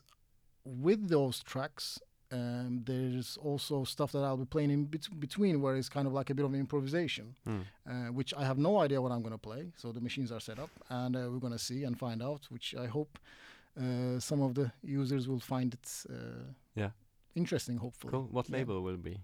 with 0.64 1.08
those 1.08 1.42
tracks, 1.42 1.98
um, 2.32 2.82
there's 2.86 3.36
also 3.36 3.84
stuff 3.84 4.12
that 4.12 4.20
I'll 4.24 4.38
be 4.38 4.46
playing 4.46 4.70
in 4.70 4.84
bet- 4.86 5.20
between, 5.20 5.60
where 5.60 5.76
it's 5.76 5.90
kind 5.90 6.06
of 6.06 6.14
like 6.14 6.30
a 6.30 6.34
bit 6.34 6.44
of 6.46 6.54
improvisation, 6.54 7.36
Hmm. 7.44 7.60
uh, 7.86 7.92
which 8.12 8.32
I 8.34 8.44
have 8.44 8.58
no 8.58 8.78
idea 8.80 9.00
what 9.02 9.12
I'm 9.12 9.20
going 9.20 9.34
to 9.34 9.38
play. 9.50 9.72
So 9.76 9.92
the 9.92 10.00
machines 10.00 10.32
are 10.32 10.40
set 10.40 10.58
up, 10.58 10.70
and 10.88 11.14
uh, 11.14 11.28
we're 11.30 11.38
going 11.40 11.52
to 11.52 11.58
see 11.58 11.84
and 11.84 11.98
find 11.98 12.22
out. 12.22 12.46
Which 12.50 12.74
I 12.74 12.86
hope 12.86 13.18
uh, 13.78 14.18
some 14.18 14.40
of 14.42 14.54
the 14.54 14.72
users 14.82 15.28
will 15.28 15.40
find 15.40 15.74
it 15.74 16.04
uh, 16.10 16.14
Yeah. 16.74 16.90
interesting. 17.34 17.76
Hopefully, 17.76 18.12
Cool. 18.12 18.28
What 18.32 18.48
Yeah. 18.48 18.56
label 18.58 18.80
will 18.82 18.94
it 18.94 19.02
be, 19.02 19.18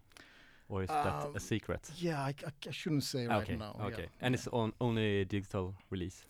or 0.71 0.83
is 0.83 0.89
that 0.89 1.25
Um, 1.27 1.37
a 1.37 1.41
secret? 1.41 1.91
Yeah, 2.03 2.21
I, 2.29 2.35
I- 2.47 2.69
I 2.69 2.73
shouldn't 2.73 3.05
say 3.05 3.27
right 3.27 3.43
okay. 3.43 3.57
now. 3.57 3.77
okay. 3.87 4.03
yeah. 4.03 4.27
And 4.27 4.35
it's 4.35 4.49
on 4.53 4.73
only 4.81 5.25
digital 5.25 5.75
release 5.91 6.25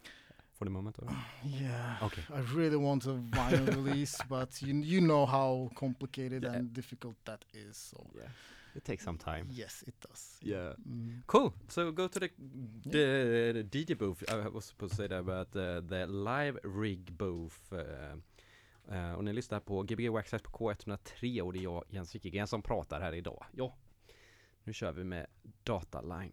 for 0.58 0.64
the 0.66 0.70
moment. 0.70 0.96
Or? 1.02 1.08
Yeah. 1.62 1.98
Okay. 2.06 2.22
I 2.34 2.40
really 2.56 2.76
want 2.76 3.06
a 3.06 3.14
vinyl 3.14 3.66
release, 3.84 4.18
but 4.28 4.62
you 4.62 4.74
you 4.82 5.00
know 5.00 5.26
how 5.26 5.70
complicated 5.74 6.42
Yeah. 6.42 6.56
and 6.56 6.72
difficult 6.74 7.16
that 7.24 7.44
is. 7.54 7.76
So 7.90 7.96
Yeah. 8.14 8.28
It 8.76 8.84
takes 8.84 9.04
some 9.04 9.18
time. 9.18 9.46
yes, 9.50 9.82
it 9.86 9.94
does. 10.08 10.38
Yeah. 10.42 10.74
Mm. 10.88 11.22
Cool. 11.26 11.52
So 11.68 11.92
go 11.92 12.08
to 12.08 12.20
the 12.20 12.28
the, 12.90 13.52
the 13.52 13.64
DJ 13.64 13.94
booth. 13.98 14.22
I 14.28 14.48
was 14.48 14.64
supposed 14.64 14.96
to 14.96 15.02
say 15.02 15.08
that, 15.08 15.24
but 15.24 15.56
uh, 15.56 15.80
the 15.88 16.06
live 16.06 16.58
rig 16.62 17.12
booth. 17.18 17.72
Uh, 17.72 17.78
uh, 18.94 19.12
och 19.16 19.24
ni 19.24 19.32
lyssnar 19.32 19.60
på 19.60 19.82
Gbg 19.82 20.08
Waxxax 20.10 20.42
på 20.42 20.50
K103 20.50 21.40
och 21.42 21.52
det 21.52 21.58
är 21.58 21.62
jag, 21.62 21.84
Jens 21.88 22.14
Wickegren, 22.14 22.46
som 22.46 22.62
pratar 22.62 23.00
här 23.00 23.12
idag. 23.14 23.44
Ja, 23.52 23.74
nu 24.70 24.74
kör 24.74 24.92
vi 24.92 25.04
med 25.04 25.26
Dataline. 25.62 26.32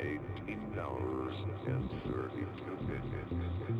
18 0.00 0.78
hours 0.80 1.34
and 1.66 1.90
32 2.04 2.78
minutes. 2.86 3.79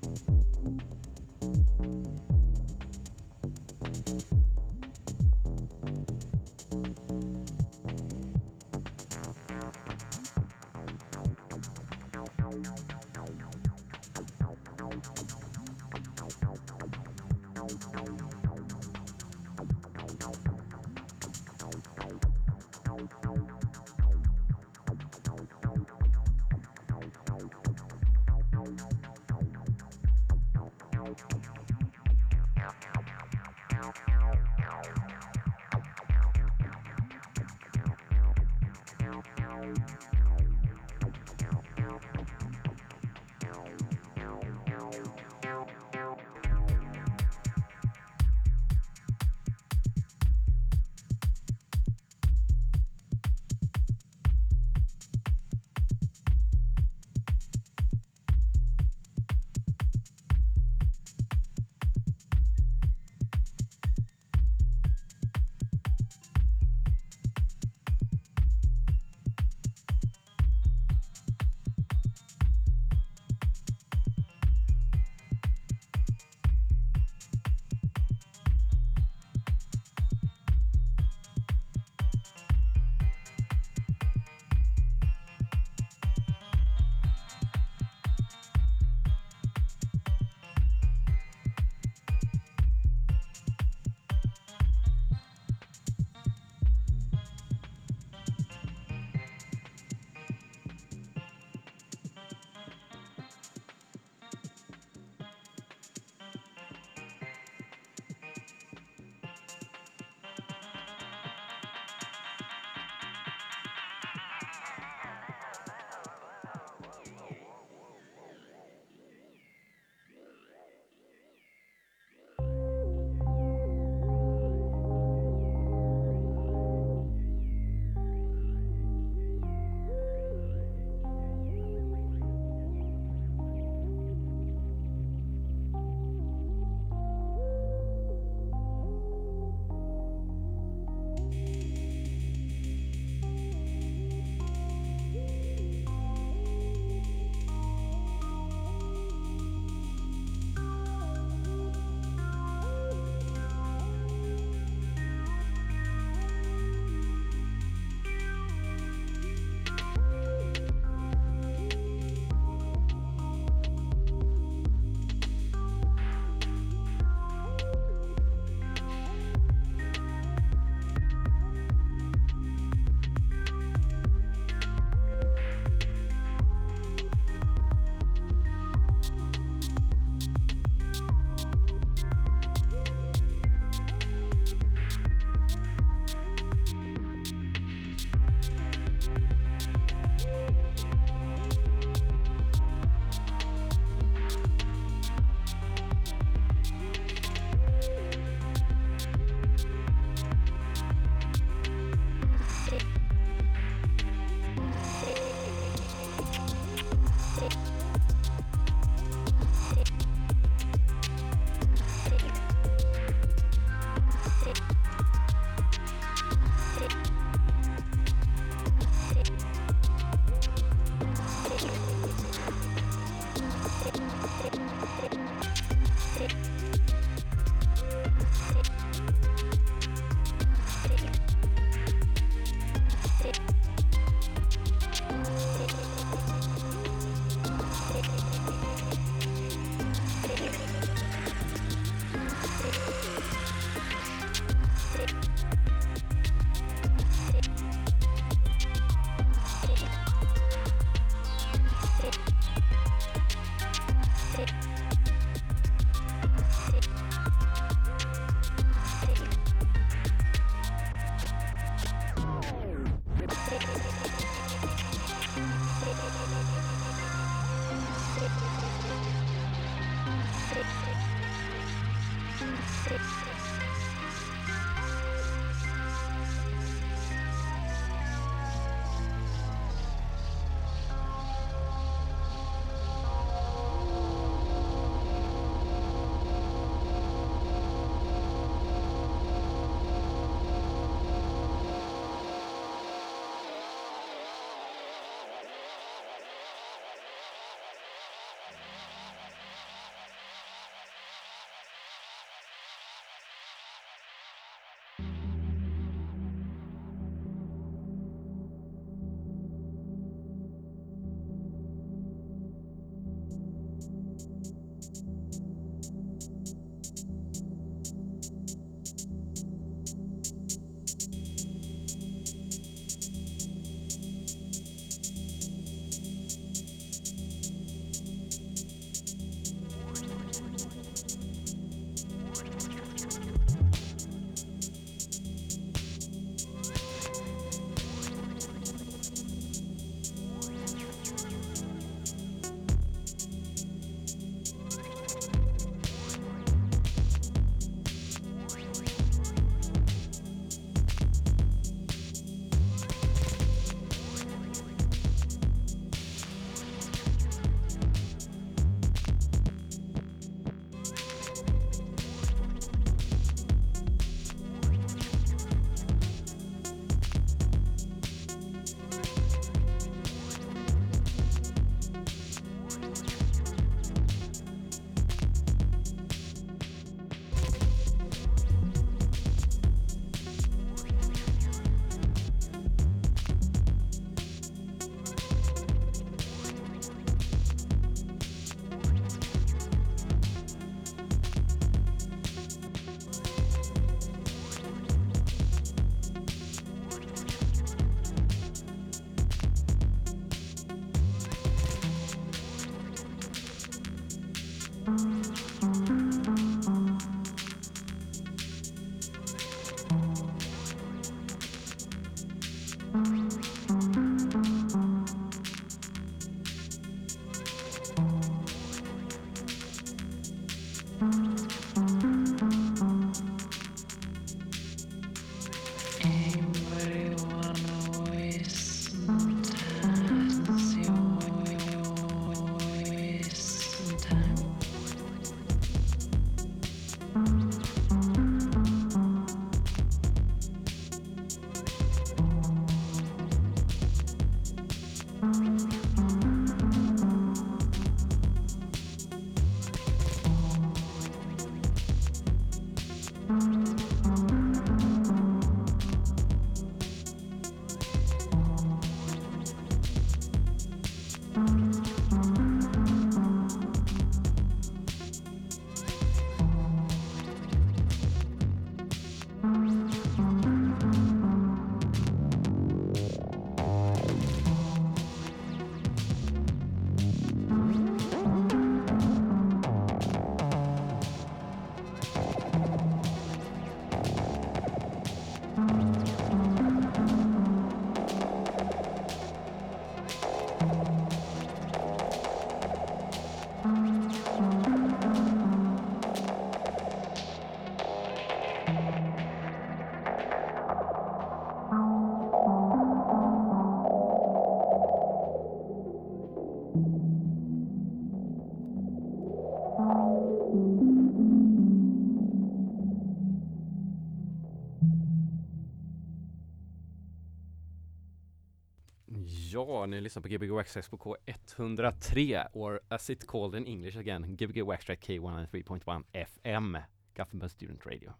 ni 519.91 520.01
lyssnar 520.01 520.21
på 520.21 520.27
Gbg 520.29 520.51
Wax 520.51 520.73
Trax 520.73 520.89
på 520.89 520.97
K103 520.97 522.47
or 522.53 522.79
as 522.89 523.09
it 523.09 523.25
called 523.27 523.55
in 523.55 523.67
English 523.67 523.97
again, 523.97 524.35
Gbg 524.37 524.63
Wax 524.65 524.85
Trax 524.85 524.99
K103.1 524.99 526.03
FM, 526.13 526.77
Gothenburg 527.15 527.51
Student 527.51 527.85
Radio. 527.85 528.13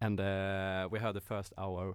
And 0.00 0.20
uh, 0.20 0.88
we 0.90 0.98
had 0.98 1.12
the 1.14 1.20
first 1.20 1.52
hour 1.58 1.94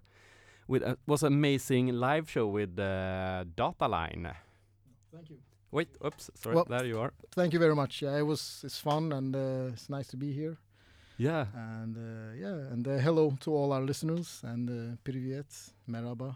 with 0.68 0.84
a 0.84 0.98
was 1.08 1.24
amazing 1.24 1.88
live 1.94 2.30
show 2.30 2.48
with 2.48 2.78
uh, 2.80 3.44
Dataline. 3.56 4.34
Thank 5.12 5.30
you. 5.30 5.38
Wait, 5.72 5.90
oops, 6.06 6.30
sorry, 6.36 6.56
Well- 6.56 6.66
there 6.70 6.86
you 6.86 7.00
are. 7.00 7.12
Thank 7.32 7.54
you 7.54 7.60
very 7.60 7.76
much. 7.76 8.02
Yeah, 8.02 8.18
it 8.18 8.26
was 8.26 8.62
it's 8.64 8.80
fun 8.80 9.12
and 9.12 9.36
uh, 9.36 9.74
it's 9.74 9.90
nice 9.90 10.08
to 10.08 10.18
be 10.18 10.32
here. 10.32 10.58
Yeah, 11.18 11.46
And 11.56 11.96
uh, 11.98 12.34
yeah, 12.36 12.74
and 12.74 12.86
uh, 12.88 12.98
hello 12.98 13.32
to 13.40 13.52
all 13.56 13.72
our 13.72 13.82
listeners 13.82 14.42
and 14.44 14.70
uh, 14.70 14.96
privet, 15.04 15.48
merhaba. 15.88 16.36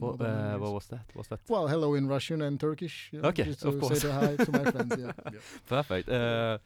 Yeah. 0.00 0.08
and 0.08 0.18
what, 0.18 0.26
uh, 0.26 0.58
what 0.58 0.72
was 0.72 0.86
that? 0.86 1.04
Was 1.14 1.28
that 1.28 1.40
Well, 1.48 1.66
hello 1.68 1.94
in 1.94 2.06
Russian 2.08 2.42
and 2.42 2.58
Turkish. 2.60 3.08
you 3.12 3.20
know, 3.20 3.28
Okay, 3.28 3.44
just 3.44 3.64
of 3.64 3.74
to 3.74 3.80
course. 3.80 4.00
Say 4.00 4.10
hi 4.10 4.36
to 4.36 4.50
my 4.52 4.64
friends. 4.70 4.94
Yeah. 4.98 5.12
yeah. 5.32 5.40
perfect? 5.66 6.08
Uh, 6.08 6.58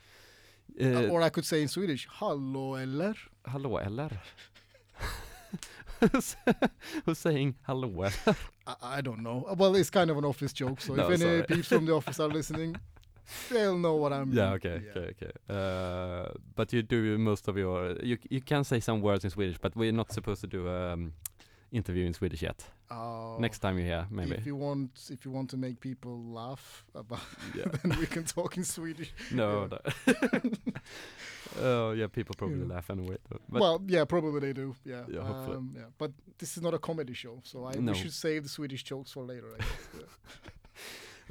Uh, 0.81 0.85
uh, 0.85 1.13
or 1.13 1.21
I 1.21 1.29
could 1.31 1.45
say 1.45 1.61
in 1.61 1.69
Swedish, 1.69 2.09
"Hallå 2.19 2.75
eller?" 2.83 3.15
hallå 3.45 3.77
eller? 3.87 4.11
Who's 7.05 7.19
saying 7.19 7.55
hallå? 7.69 8.11
I, 8.67 8.75
I 8.99 9.01
don't 9.03 9.23
know. 9.23 9.45
Uh, 9.51 9.55
Well, 9.55 9.77
it's 9.77 9.91
kind 9.91 10.11
of 10.11 10.17
an 10.19 10.25
office 10.25 10.53
joke. 10.53 10.81
So 10.81 10.95
No, 10.95 11.03
if 11.07 11.11
any 11.21 11.31
sorry. 11.31 11.43
peeps 11.45 11.69
from 11.69 11.85
the 11.87 11.93
office 11.95 12.19
are 12.21 12.29
listening, 12.29 12.77
they'll 13.51 13.79
know 13.79 13.97
what 13.97 14.13
I'm. 14.13 14.33
Yeah, 14.33 14.53
okay, 14.55 14.81
okay, 14.91 15.07
okay. 15.15 15.33
Uh, 15.49 16.29
but 16.57 16.73
you 16.73 16.83
do 16.83 17.19
most 17.19 17.49
of 17.49 17.57
your 17.57 17.97
you 18.03 18.17
you 18.31 18.41
can 18.41 18.65
say 18.65 18.81
some 18.81 19.01
words 19.01 19.25
in 19.25 19.31
Swedish, 19.31 19.59
but 19.61 19.77
we're 19.77 19.93
not 19.93 20.11
supposed 20.13 20.41
to 20.41 20.47
do 20.47 20.69
um 20.69 21.13
interview 21.73 22.07
in 22.07 22.13
Swedish 22.15 22.43
yet. 22.43 22.65
Uh, 22.91 23.39
Next 23.39 23.59
time 23.61 23.79
you're 23.79 23.87
here, 23.87 24.07
maybe. 24.11 24.33
If 24.35 24.47
you 24.47 24.55
want, 24.57 24.91
if 25.11 25.25
you 25.25 25.31
want 25.33 25.51
to 25.51 25.57
make 25.57 25.81
people 25.81 26.23
laugh 26.33 26.85
about, 26.95 27.21
Yeah. 27.55 27.65
then 27.83 27.99
we 27.99 28.07
can 28.07 28.25
talk 28.25 28.57
in 28.57 28.65
Swedish. 28.65 29.13
no. 29.33 29.67
no. 29.67 29.79
oh 31.61 31.93
yeah, 31.93 32.07
people 32.09 32.35
probably 32.37 32.59
Yeah. 32.61 32.75
laugh 32.75 32.91
anyway. 32.91 33.17
Well, 33.49 33.81
yeah, 33.87 34.05
probably 34.05 34.41
they 34.41 34.53
do. 34.53 34.75
Yeah, 34.85 35.05
Yeah, 35.09 35.25
hopefully. 35.25 35.57
um, 35.57 35.75
yeah. 35.77 35.87
But 35.99 36.13
this 36.39 36.57
is 36.57 36.63
not 36.63 36.75
a 36.75 36.79
comedy 36.79 37.15
show, 37.15 37.41
so 37.45 37.67
I 37.67 37.73
No. 37.81 37.93
we 37.93 37.99
should 37.99 38.13
save 38.13 38.43
the 38.43 38.49
Swedish 38.49 38.83
jokes 38.85 39.13
for 39.13 39.25
later. 39.25 39.49
I 39.55 39.59
guess. 39.59 40.07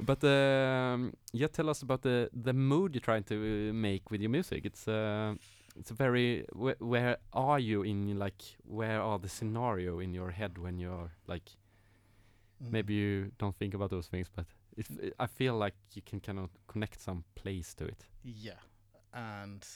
but 0.00 0.24
um, 0.24 1.12
yeah, 1.32 1.48
tell 1.48 1.68
us 1.70 1.82
about 1.82 2.02
the 2.02 2.28
the 2.44 2.52
mood 2.52 2.94
you're 2.94 3.00
trying 3.04 3.24
to 3.24 3.34
uh, 3.34 3.72
make 3.72 4.10
with 4.10 4.20
your 4.20 4.30
music. 4.30 4.64
It's 4.66 4.88
uh, 4.88 5.34
it's 5.78 5.90
a 5.90 5.94
very 5.94 6.44
wh- 6.54 6.80
where 6.80 7.16
are 7.32 7.58
you 7.58 7.82
in 7.82 8.18
like 8.18 8.42
where 8.64 9.00
are 9.00 9.18
the 9.18 9.28
scenario 9.28 10.00
in 10.00 10.14
your 10.14 10.30
head 10.30 10.58
when 10.58 10.78
you're 10.78 11.10
like 11.26 11.50
maybe 12.70 12.94
you 12.94 13.32
don't 13.38 13.56
think 13.56 13.74
about 13.74 13.90
those 13.90 14.06
things, 14.06 14.28
but 14.36 14.46
it, 14.76 14.86
I 15.18 15.26
feel 15.26 15.54
like 15.56 15.74
you 15.94 16.02
can 16.02 16.20
kind 16.20 16.38
of 16.38 16.50
connect 16.68 17.00
some 17.00 17.24
place 17.34 17.74
to 17.74 17.84
it. 17.84 18.06
Yeah, 18.22 18.60
and 19.12 19.66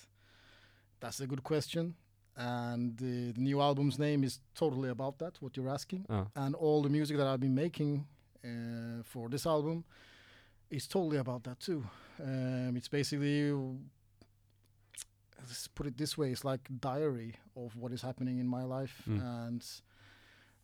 that's 1.00 1.20
a 1.20 1.26
good 1.26 1.42
question. 1.42 1.94
And 2.36 2.96
the, 2.98 3.32
the 3.32 3.40
new 3.40 3.60
album's 3.60 3.98
name 3.98 4.22
is 4.22 4.40
totally 4.54 4.90
about 4.90 5.18
that. 5.18 5.40
What 5.40 5.56
you're 5.56 5.70
asking, 5.70 6.04
Uh, 6.08 6.24
and 6.34 6.54
all 6.54 6.82
the 6.82 6.90
music 6.90 7.16
that 7.16 7.26
I've 7.26 7.40
been 7.40 7.54
making 7.54 8.06
uh, 8.44 9.02
for 9.02 9.28
this 9.28 9.46
album 9.46 9.84
is 10.70 10.86
totally 10.86 11.16
about 11.18 11.42
that 11.44 11.58
too. 11.60 11.82
Um, 12.22 12.76
it's 12.76 12.88
basically, 12.88 13.52
let's 15.38 15.68
put 15.68 15.86
it 15.86 15.96
this 15.96 16.16
way, 16.18 16.30
it's 16.32 16.44
like 16.44 16.60
diary 16.80 17.34
of 17.56 17.76
what 17.76 17.92
is 17.92 18.02
happening 18.02 18.38
in 18.38 18.46
my 18.48 18.62
life 18.64 19.02
Mm. 19.08 19.20
and 19.46 19.64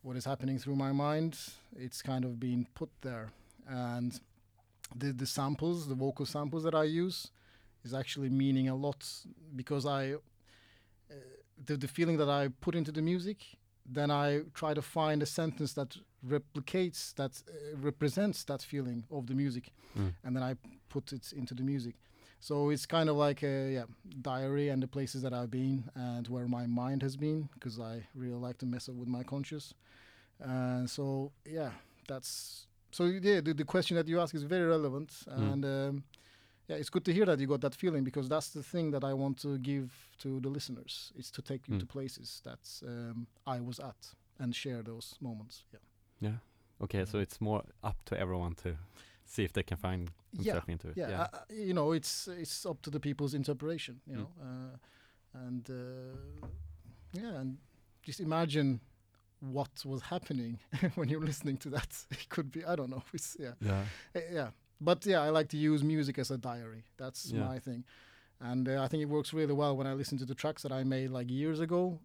what 0.01 0.17
is 0.17 0.25
happening 0.25 0.59
through 0.59 0.75
my 0.75 0.91
mind. 0.91 1.37
It's 1.75 2.01
kind 2.01 2.25
of 2.25 2.39
been 2.39 2.67
put 2.75 2.89
there, 3.01 3.31
and 3.67 4.19
the 4.95 5.13
the 5.13 5.25
samples, 5.25 5.87
the 5.87 5.95
vocal 5.95 6.25
samples 6.25 6.63
that 6.63 6.75
I 6.75 6.83
use, 7.05 7.31
is 7.83 7.93
actually 7.93 8.29
meaning 8.29 8.69
a 8.69 8.75
lot 8.75 9.05
because 9.55 9.85
I. 9.85 10.13
Uh, 10.13 11.15
the, 11.65 11.77
the 11.77 11.87
feeling 11.87 12.17
that 12.17 12.29
I 12.29 12.49
put 12.61 12.75
into 12.75 12.91
the 12.91 13.01
music 13.01 13.37
then 13.85 14.09
I 14.09 14.41
try 14.53 14.73
to 14.73 14.81
find 14.81 15.21
a 15.21 15.25
sentence 15.25 15.73
that 15.73 15.97
replicates 16.25 17.13
that 17.15 17.43
uh, 17.47 17.77
represents 17.77 18.43
that 18.45 18.61
feeling 18.61 19.03
of 19.11 19.27
the 19.27 19.33
music, 19.35 19.71
Mm. 19.97 20.13
and 20.23 20.35
then 20.35 20.43
I 20.51 20.55
put 20.89 21.11
it 21.13 21.31
into 21.33 21.53
the 21.53 21.63
music. 21.63 21.95
So 22.47 22.71
it's 22.73 22.85
kind 22.85 23.07
of 23.09 23.15
like 23.27 23.41
a 23.43 23.55
yeah 23.77 23.85
diary 24.21 24.67
and 24.71 24.83
the 24.83 24.87
places 24.87 25.21
that 25.21 25.33
I've 25.33 25.49
been 25.49 25.77
and 25.95 26.27
where 26.27 26.47
my 26.47 26.65
mind 26.67 27.01
has 27.01 27.15
been 27.15 27.39
because 27.53 27.79
I 27.79 28.05
really 28.15 28.39
like 28.47 28.57
to 28.57 28.65
mess 28.65 28.89
up 28.89 28.95
with 28.95 29.07
my 29.17 29.23
conscious. 29.23 29.73
And 30.39 30.89
so 30.89 31.31
yeah, 31.45 31.71
that's 32.07 32.67
so 32.91 33.05
yeah. 33.05 33.39
The, 33.41 33.53
the 33.53 33.63
question 33.63 33.95
that 33.97 34.07
you 34.07 34.19
ask 34.19 34.35
is 34.35 34.43
very 34.43 34.65
relevant, 34.75 35.09
Mm. 35.27 35.53
and 35.53 35.65
um, 35.65 36.03
yeah, 36.69 36.77
it's 36.81 36.89
good 36.89 37.05
to 37.05 37.13
hear 37.13 37.25
that 37.25 37.39
you 37.39 37.47
got 37.47 37.61
that 37.61 37.75
feeling 37.75 38.03
because 38.03 38.27
that's 38.29 38.49
the 38.49 38.63
thing 38.63 38.91
that 38.91 39.03
I 39.03 39.13
want 39.13 39.37
to 39.41 39.57
give 39.57 39.87
to 40.23 40.39
the 40.41 40.49
listeners. 40.49 41.13
It's 41.15 41.31
to 41.31 41.41
take 41.41 41.61
you 41.69 41.75
Mm. 41.75 41.79
to 41.79 41.85
places 41.85 42.41
that 42.43 42.63
um, 42.87 43.27
I 43.55 43.61
was 43.61 43.79
at 43.79 44.15
and 44.39 44.53
share 44.55 44.83
those 44.83 45.15
moments. 45.21 45.63
Yeah. 45.73 45.79
Yeah. 46.29 46.37
Okay, 46.81 47.05
so 47.05 47.19
it's 47.19 47.39
more 47.39 47.63
up 47.83 47.97
to 48.05 48.19
everyone 48.19 48.55
to 48.63 48.75
see 49.25 49.43
if 49.45 49.51
they 49.53 49.63
can 49.63 49.77
find 49.77 50.11
Yeah, 50.39 50.59
into 50.67 50.89
it. 50.89 50.97
Yeah, 50.97 51.09
yeah. 51.09 51.27
I- 51.33 51.53
you 51.53 51.73
know, 51.73 51.91
it's 51.93 52.27
it's 52.27 52.65
up 52.65 52.81
to 52.81 52.89
the 52.89 52.99
people's 52.99 53.33
interpretation, 53.33 54.01
you 54.07 54.15
Mm. 54.15 54.19
know, 54.19 54.29
uh, 54.41 54.77
and 55.45 55.69
uh, 55.69 56.47
yeah, 57.13 57.39
and 57.41 57.57
just 58.01 58.19
imagine 58.19 58.79
what 59.39 59.85
was 59.85 60.01
happening 60.01 60.59
when 60.95 61.09
you're 61.09 61.25
listening 61.25 61.57
to 61.57 61.69
that. 61.69 62.05
It 62.11 62.29
could 62.29 62.51
be, 62.51 62.63
I 62.65 62.75
don't 62.75 62.89
know, 62.89 63.03
it's 63.13 63.37
yeah, 63.39 63.53
yeah. 63.61 63.83
Uh, 64.15 64.19
yeah. 64.31 64.49
But 64.81 65.05
yeah, 65.05 65.21
I 65.21 65.29
like 65.29 65.47
to 65.49 65.57
use 65.57 65.83
music 65.83 66.17
as 66.19 66.31
a 66.31 66.37
diary. 66.37 66.83
That's 66.97 67.31
Yeah. 67.31 67.47
my 67.47 67.59
thing, 67.59 67.83
and 68.39 68.67
uh, 68.67 68.83
I 68.83 68.87
think 68.89 69.01
it 69.03 69.09
works 69.09 69.33
really 69.33 69.53
well 69.53 69.77
when 69.77 69.87
I 69.87 69.93
listen 69.93 70.17
to 70.19 70.25
the 70.25 70.35
tracks 70.35 70.61
that 70.63 70.71
I 70.71 70.83
made 70.83 71.09
like 71.09 71.29
years 71.31 71.59
ago. 71.59 71.99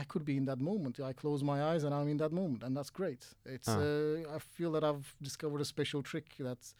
I 0.00 0.04
could 0.04 0.24
be 0.24 0.36
in 0.36 0.46
that 0.46 0.60
moment. 0.60 0.98
I 0.98 1.12
close 1.12 1.44
my 1.44 1.62
eyes 1.74 1.84
and 1.84 1.92
I'm 1.94 2.08
in 2.08 2.16
that 2.16 2.32
moment, 2.32 2.62
and 2.64 2.74
that's 2.76 2.90
great. 2.90 3.26
It's. 3.44 3.68
Ah. 3.68 3.78
Uh, 3.78 4.36
I 4.36 4.38
feel 4.38 4.72
that 4.72 4.82
I've 4.82 5.14
discovered 5.22 5.60
a 5.60 5.64
special 5.64 6.02
trick 6.02 6.26
that, 6.38 6.74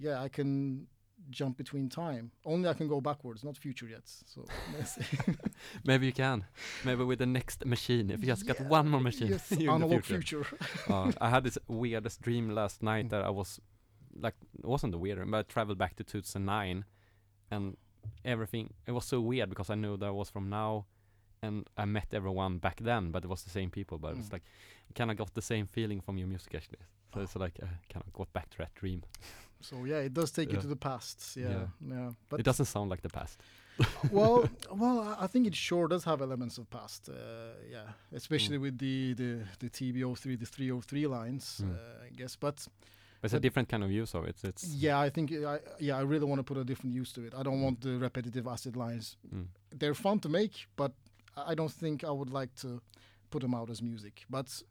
yeah, 0.00 0.22
I 0.22 0.28
can 0.28 0.86
jump 1.30 1.56
between 1.58 1.88
time. 1.88 2.30
Only 2.44 2.68
I 2.68 2.74
can 2.74 2.88
go 2.88 3.00
backwards, 3.00 3.42
not 3.44 3.56
future 3.56 3.86
yet. 3.88 4.02
So. 4.04 4.44
Maybe 5.84 6.06
you 6.06 6.12
can. 6.12 6.44
Maybe 6.84 7.04
with 7.04 7.18
the 7.18 7.26
next 7.26 7.64
machine. 7.66 8.10
If 8.10 8.20
you 8.20 8.26
just 8.26 8.46
got 8.46 8.60
one 8.60 8.88
more 8.88 9.00
machine, 9.00 9.28
yes, 9.28 9.50
you're 9.50 9.58
in 9.60 9.66
the 9.66 9.72
analog 9.86 10.04
future. 10.04 10.44
future. 10.44 10.58
uh, 10.92 11.12
I 11.20 11.28
had 11.30 11.44
this 11.44 11.58
weirdest 11.68 12.20
dream 12.22 12.50
last 12.50 12.82
night 12.82 13.06
Mm. 13.06 13.10
that 13.10 13.24
I 13.24 13.30
was 13.30 13.60
like 14.20 14.34
it 14.58 14.64
wasn't 14.66 14.92
the 14.92 14.98
weird, 14.98 15.18
but 15.30 15.38
I 15.38 15.42
traveled 15.42 15.78
back 15.78 15.96
to 15.96 16.04
2009, 16.04 16.84
and 17.50 17.76
everything 18.24 18.72
it 18.86 18.92
was 18.92 19.04
so 19.04 19.20
weird 19.20 19.48
because 19.48 19.70
I 19.70 19.74
knew 19.74 19.96
that 19.96 20.06
I 20.06 20.10
was 20.10 20.30
from 20.30 20.48
now, 20.48 20.86
and 21.42 21.68
I 21.76 21.84
met 21.84 22.08
everyone 22.12 22.58
back 22.58 22.80
then, 22.80 23.10
but 23.10 23.24
it 23.24 23.28
was 23.28 23.42
the 23.42 23.50
same 23.50 23.70
people. 23.70 23.98
But 23.98 24.12
it 24.12 24.16
was 24.18 24.28
Mm. 24.28 24.32
like 24.34 24.44
kind 24.94 25.10
of 25.10 25.16
got 25.16 25.34
the 25.34 25.42
same 25.42 25.66
feeling 25.66 26.00
from 26.00 26.16
your 26.18 26.28
music 26.28 26.54
actually. 26.54 26.78
So 27.14 27.20
it's 27.20 27.36
like 27.36 27.58
I 27.62 27.66
kind 27.92 28.04
of 28.06 28.12
got 28.12 28.32
back 28.32 28.50
to 28.50 28.58
that 28.58 28.74
dream. 28.74 29.02
So 29.60 29.84
yeah, 29.84 29.98
it 30.06 30.14
does 30.14 30.30
take 30.30 30.52
you 30.52 30.58
to 30.60 30.66
the 30.66 30.76
past. 30.76 31.36
Yeah, 31.36 31.66
yeah. 31.86 32.10
But 32.28 32.40
it 32.40 32.44
doesn't 32.44 32.66
sound 32.66 32.90
like 32.90 33.02
the 33.02 33.08
past. 33.08 33.40
well, 34.12 34.48
well, 34.72 35.16
I- 35.20 35.26
think 35.28 35.46
it 35.46 35.54
sure 35.54 35.88
does 35.88 36.04
have 36.04 36.20
elements 36.22 36.58
of 36.58 36.68
past. 36.70 37.08
Uh, 37.08 37.14
yeah, 37.70 37.92
especially 38.12 38.58
Mm. 38.58 38.62
with 38.62 38.78
the 38.78 39.14
the 39.14 39.38
the 39.58 39.70
TB03, 39.70 40.38
the 40.38 40.46
303 40.46 41.06
lines, 41.06 41.60
Mm. 41.62 41.70
uh, 41.74 42.06
I 42.06 42.10
guess. 42.16 42.36
But 42.36 42.66
But 43.20 43.24
it's 43.32 43.34
a 43.34 43.40
different 43.40 43.68
kind 43.68 43.82
of 43.84 43.90
use 43.90 44.14
of 44.18 44.24
it. 44.28 44.36
It's 44.44 44.64
yeah, 44.74 45.06
I 45.06 45.10
think 45.10 45.30
I 45.32 45.58
yeah 45.80 45.98
I 46.00 46.02
really 46.02 46.26
want 46.26 46.38
to 46.38 46.44
put 46.44 46.56
a 46.56 46.64
different 46.64 46.94
use 47.00 47.12
to 47.14 47.24
it. 47.26 47.34
I 47.34 47.42
don't 47.42 47.60
want 47.62 47.80
the 47.80 47.98
repetitive 47.98 48.46
acid 48.50 48.76
lines. 48.76 49.16
mm, 49.34 49.46
They're 49.78 49.94
fun 49.94 50.18
to 50.20 50.28
make, 50.28 50.66
but 50.76 50.92
I 51.50 51.54
don't 51.54 51.72
think 51.72 52.02
I 52.04 52.10
would 52.10 52.30
like 52.40 52.54
to 52.62 52.80
put 53.30 53.40
them 53.42 53.54
out 53.54 53.70
as 53.70 53.80
music. 53.82 54.24
But 54.30 54.62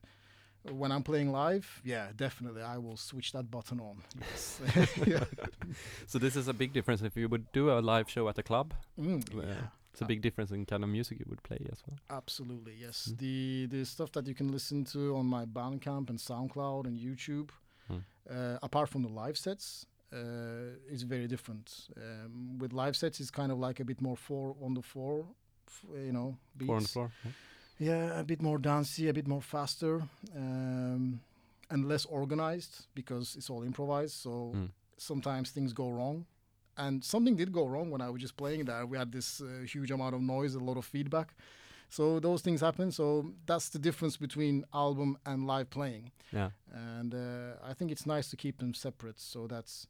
when 0.72 0.92
I'm 0.92 1.04
playing 1.04 1.32
live, 1.32 1.82
yeah, 1.84 2.08
definitely 2.16 2.62
I 2.62 2.78
will 2.78 2.98
switch 2.98 3.32
that 3.34 3.50
button 3.52 3.80
on. 3.80 4.04
Yes. 4.20 4.62
yeah. 5.08 5.24
so 6.08 6.20
this 6.20 6.36
is 6.36 6.48
a 6.48 6.54
big 6.54 6.74
difference 6.74 7.02
if 7.02 7.16
you 7.18 7.28
would 7.30 7.52
do 7.52 7.72
a 7.72 7.80
live 7.80 8.10
show 8.10 8.28
at 8.30 8.38
a 8.38 8.44
club. 8.44 8.74
Mm, 9.00 9.24
yeah. 9.36 9.68
It's 9.94 10.02
a 10.04 10.06
big 10.06 10.22
difference 10.22 10.52
in 10.52 10.66
kind 10.66 10.84
of 10.84 10.90
music 10.90 11.18
you 11.20 11.26
would 11.28 11.42
play 11.42 11.58
as 11.72 11.82
well. 11.88 11.98
Absolutely, 12.18 12.74
yes. 12.80 13.10
Mm. 13.12 13.18
The 13.18 13.66
the 13.78 13.86
stuff 13.86 14.12
that 14.12 14.28
you 14.28 14.36
can 14.36 14.52
listen 14.52 14.84
to 14.86 15.16
on 15.16 15.26
my 15.26 15.46
Bandcamp 15.46 16.10
and 16.10 16.20
SoundCloud 16.20 16.86
and 16.86 16.98
YouTube, 17.00 17.50
Mm. 17.92 18.04
uh, 18.30 18.60
apart 18.62 18.90
from 18.90 19.02
the 19.04 19.10
live 19.10 19.38
sets, 19.38 19.86
uh, 20.14 20.76
is 20.92 21.04
very 21.04 21.26
different. 21.28 21.88
Um, 21.96 22.58
with 22.60 22.74
live 22.74 22.96
sets, 22.96 23.20
it's 23.20 23.32
kind 23.32 23.52
of 23.52 23.58
like 23.60 23.80
a 23.80 23.86
bit 23.86 24.02
more 24.02 24.18
four 24.18 24.56
on 24.62 24.74
the 24.76 24.82
floor, 24.84 25.26
f- 25.68 25.86
you 26.06 26.12
know, 26.12 26.38
beats. 26.58 26.68
Four 26.68 26.76
on 26.76 26.84
the 26.84 26.90
floor. 26.90 27.12
yeah. 27.26 27.32
Yeah, 27.80 28.20
a 28.20 28.24
bit 28.24 28.42
more 28.42 28.58
dancey, 28.58 29.08
a 29.10 29.14
bit 29.14 29.28
more 29.28 29.42
faster, 29.42 30.02
um, 30.36 31.20
and 31.70 31.88
less 31.88 32.06
organized 32.06 32.88
because 32.96 33.36
it's 33.36 33.50
all 33.50 33.64
improvised. 33.64 34.16
So 34.16 34.52
Mm. 34.56 34.70
sometimes 34.98 35.52
things 35.52 35.74
go 35.74 35.90
wrong, 35.92 36.26
and 36.78 37.04
something 37.04 37.36
did 37.38 37.52
go 37.52 37.68
wrong 37.68 37.92
when 37.92 38.02
I 38.02 38.10
was 38.10 38.22
just 38.22 38.36
playing 38.38 38.66
there. 38.66 38.86
We 38.86 38.98
had 38.98 39.12
this 39.12 39.42
uh, 39.42 39.66
huge 39.74 39.92
amount 39.92 40.16
of 40.16 40.22
noise, 40.22 40.56
a 40.56 40.60
lot 40.60 40.78
of 40.78 40.86
feedback. 40.86 41.36
So 41.90 42.20
those 42.20 42.42
things 42.42 42.62
happen. 42.62 42.92
So 42.92 43.34
that's 43.46 43.70
the 43.70 43.80
difference 43.80 44.18
between 44.18 44.66
album 44.74 45.18
and 45.26 45.48
live 45.48 45.70
playing. 45.70 46.12
Yeah. 46.34 46.50
And 46.74 47.14
uh, 47.14 47.54
I 47.72 47.74
think 47.74 47.92
it's 47.92 48.06
nice 48.06 48.30
to 48.32 48.36
keep 48.38 48.58
them 48.58 48.74
separate 48.74 49.20
so 49.20 49.48
that's 49.48 49.88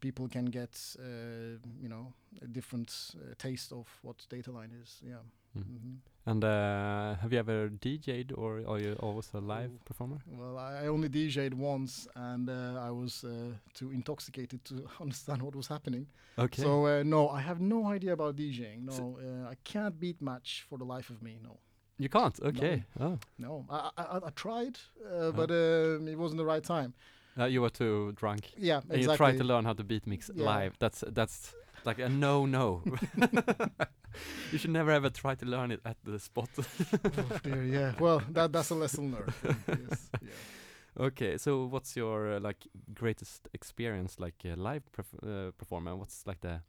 people 0.00 0.28
can 0.28 0.46
get 0.46 0.96
uh, 0.98 1.58
you 1.82 1.88
know 1.88 2.12
a 2.42 2.46
different 2.46 2.90
uh, 3.16 3.34
taste 3.36 3.72
of 3.72 3.86
what 4.02 4.26
Dataline 4.30 4.72
is. 4.82 5.00
Yeah. 5.02 5.22
Mm. 5.56 5.98
And 6.26 6.44
uh, 6.44 7.14
have 7.16 7.32
you 7.32 7.38
ever 7.38 7.68
DJ'd 7.70 8.32
or 8.32 8.60
are 8.68 8.78
you 8.78 8.94
always 9.00 9.30
a 9.34 9.40
live 9.40 9.70
Oh. 9.74 9.80
performer? 9.84 10.18
Well, 10.26 10.58
I 10.58 10.86
only 10.86 11.08
DJ'd 11.08 11.54
once, 11.54 12.06
and 12.14 12.48
uh, 12.48 12.78
I 12.88 12.90
was 12.90 13.24
uh, 13.24 13.54
too 13.74 13.90
intoxicated 13.90 14.64
to 14.66 14.74
understand 15.00 15.42
what 15.42 15.54
was 15.56 15.66
happening. 15.68 16.06
Okay. 16.38 16.62
So 16.62 16.86
uh, 16.86 17.02
no, 17.04 17.28
I 17.28 17.40
have 17.40 17.60
no 17.60 17.86
idea 17.86 18.12
about 18.12 18.36
DJing. 18.36 18.84
No, 18.84 19.18
uh, 19.18 19.50
I 19.50 19.54
can't 19.64 19.98
beat 19.98 20.20
match 20.20 20.64
for 20.68 20.78
the 20.78 20.84
life 20.84 21.10
of 21.10 21.22
me. 21.22 21.38
No, 21.42 21.58
you 21.98 22.08
can't. 22.08 22.38
Okay. 22.42 22.84
Oh. 23.00 23.18
no. 23.38 23.64
I 23.70 23.90
I, 23.96 24.18
I, 24.26 24.30
tried, 24.30 24.78
uh, 25.04 25.32
but 25.32 25.50
um, 25.50 26.06
it 26.06 26.16
wasn't 26.18 26.38
the 26.38 26.44
right 26.54 26.62
time. 26.64 26.92
Uh, 27.38 27.46
you 27.46 27.62
were 27.62 27.70
too 27.70 28.12
drunk. 28.16 28.52
Yeah, 28.56 28.78
exactly. 28.78 28.94
And 28.94 29.02
you 29.10 29.16
tried 29.16 29.38
to 29.38 29.44
learn 29.44 29.64
how 29.64 29.72
to 29.74 29.84
beat 29.84 30.06
mix 30.06 30.30
Yeah. 30.34 30.44
live. 30.44 30.72
That's 30.78 31.02
that's 31.14 31.54
like 31.84 31.98
a 31.98 32.08
no 32.08 32.46
no. 32.46 32.82
you 34.52 34.58
should 34.58 34.70
never 34.70 34.90
ever 34.90 35.10
try 35.10 35.34
to 35.34 35.46
learn 35.46 35.70
it 35.70 35.80
at 35.84 35.96
the 36.04 36.18
spot. 36.18 36.48
oh, 36.58 37.38
dear, 37.42 37.62
yeah. 37.64 37.92
Well, 37.98 38.22
that 38.30 38.52
that's 38.52 38.70
a 38.70 38.74
lesson 38.74 39.12
learned. 39.12 39.32
yes. 39.88 40.10
Yeah. 40.22 41.04
okay, 41.06 41.38
so 41.38 41.64
what's 41.66 41.96
your 41.96 42.34
uh, 42.36 42.40
like 42.40 42.66
greatest 42.94 43.48
experience 43.54 44.18
like 44.18 44.34
uh, 44.44 44.56
live 44.56 44.82
uh, 45.22 45.50
performer? 45.56 45.96
What's 45.96 46.26
like 46.26 46.40
the 46.40 46.60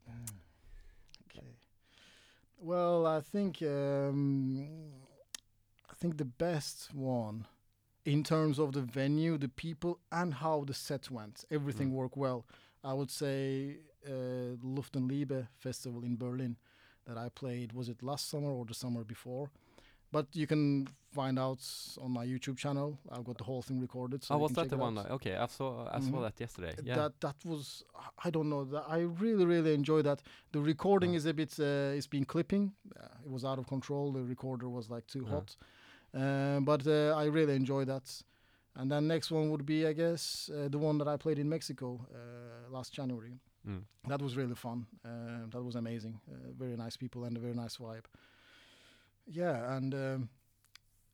Okay. 1.29 1.47
Well, 2.57 3.07
I 3.07 3.21
think 3.21 3.61
um, 3.63 4.67
I 5.89 5.93
think 5.95 6.17
the 6.17 6.25
best 6.25 6.93
one 6.93 7.47
in 8.05 8.23
terms 8.23 8.59
of 8.59 8.73
the 8.73 8.81
venue, 8.81 9.37
the 9.37 9.47
people, 9.47 9.99
and 10.11 10.33
how 10.33 10.63
the 10.65 10.73
set 10.73 11.09
went. 11.11 11.45
Everything 11.51 11.89
Mm. 11.91 11.93
worked 11.93 12.17
well. 12.17 12.45
I 12.83 12.93
would 12.93 13.11
say 13.11 13.77
uh, 14.07 14.57
Luft 14.63 14.95
und 14.95 15.07
Liebe 15.09 15.47
festival 15.57 16.03
in 16.03 16.17
Berlin 16.17 16.55
that 17.05 17.17
I 17.17 17.29
played. 17.29 17.73
Was 17.73 17.89
it 17.89 18.01
last 18.03 18.29
summer 18.29 18.49
or 18.51 18.65
the 18.65 18.73
summer 18.73 19.03
before? 19.03 19.49
But 20.13 20.27
you 20.35 20.45
can 20.45 20.87
find 21.13 21.39
out 21.39 21.61
on 22.01 22.11
my 22.11 22.25
YouTube 22.25 22.57
channel. 22.57 22.97
I've 23.09 23.23
got 23.23 23.37
the 23.37 23.45
whole 23.45 23.61
thing 23.61 23.79
recorded. 23.79 24.23
So 24.23 24.35
oh, 24.35 24.39
was 24.39 24.51
that 24.53 24.69
the 24.69 24.75
one? 24.77 24.95
that- 24.95 25.09
Okay, 25.11 25.35
I 25.37 25.45
saw 25.47 25.87
I 25.89 25.99
saw 26.01 26.17
Mhm. 26.17 26.21
that 26.23 26.39
yesterday. 26.39 26.75
Yeah. 26.83 26.95
That 26.95 27.19
that 27.21 27.45
was 27.45 27.83
I 28.25 28.29
don't 28.29 28.49
know 28.49 28.65
that 28.65 28.83
I 28.89 28.99
really 29.21 29.45
really 29.45 29.73
enjoyed 29.73 30.03
that. 30.05 30.21
The 30.51 30.59
recording 30.59 31.11
Yeah. 31.11 31.17
is 31.19 31.25
a 31.27 31.33
bit 31.33 31.57
uh, 31.59 31.95
it's 31.97 32.07
been 32.09 32.25
clipping. 32.25 32.73
Uh, 32.95 33.07
it 33.25 33.31
was 33.31 33.43
out 33.45 33.57
of 33.57 33.67
control. 33.67 34.11
The 34.11 34.23
recorder 34.23 34.67
was 34.69 34.89
like 34.89 35.07
too 35.07 35.23
Yeah. 35.23 35.29
hot. 35.31 35.55
Um, 36.13 36.65
but 36.65 36.85
uh, 36.87 37.15
I 37.15 37.25
really 37.29 37.55
enjoyed 37.55 37.87
that. 37.87 38.23
And 38.75 38.91
then 38.91 39.07
next 39.07 39.31
one 39.31 39.49
would 39.49 39.65
be 39.65 39.87
I 39.87 39.93
guess 39.93 40.49
uh, 40.49 40.67
the 40.69 40.77
one 40.77 40.97
that 40.97 41.07
I 41.07 41.15
played 41.17 41.39
in 41.39 41.47
Mexico 41.47 42.05
uh, 42.13 42.69
last 42.69 42.91
January. 42.93 43.39
Mm. 43.67 43.83
That 44.07 44.21
was 44.21 44.35
really 44.35 44.55
fun. 44.55 44.85
Uh, 45.05 45.47
that 45.51 45.63
was 45.63 45.75
amazing. 45.75 46.19
Uh, 46.31 46.51
very 46.57 46.75
nice 46.75 46.97
people 46.97 47.23
and 47.25 47.37
a 47.37 47.39
very 47.39 47.53
nice 47.53 47.77
vibe. 47.77 48.05
Yeah, 49.27 49.75
and 49.77 49.93
um, 49.93 50.29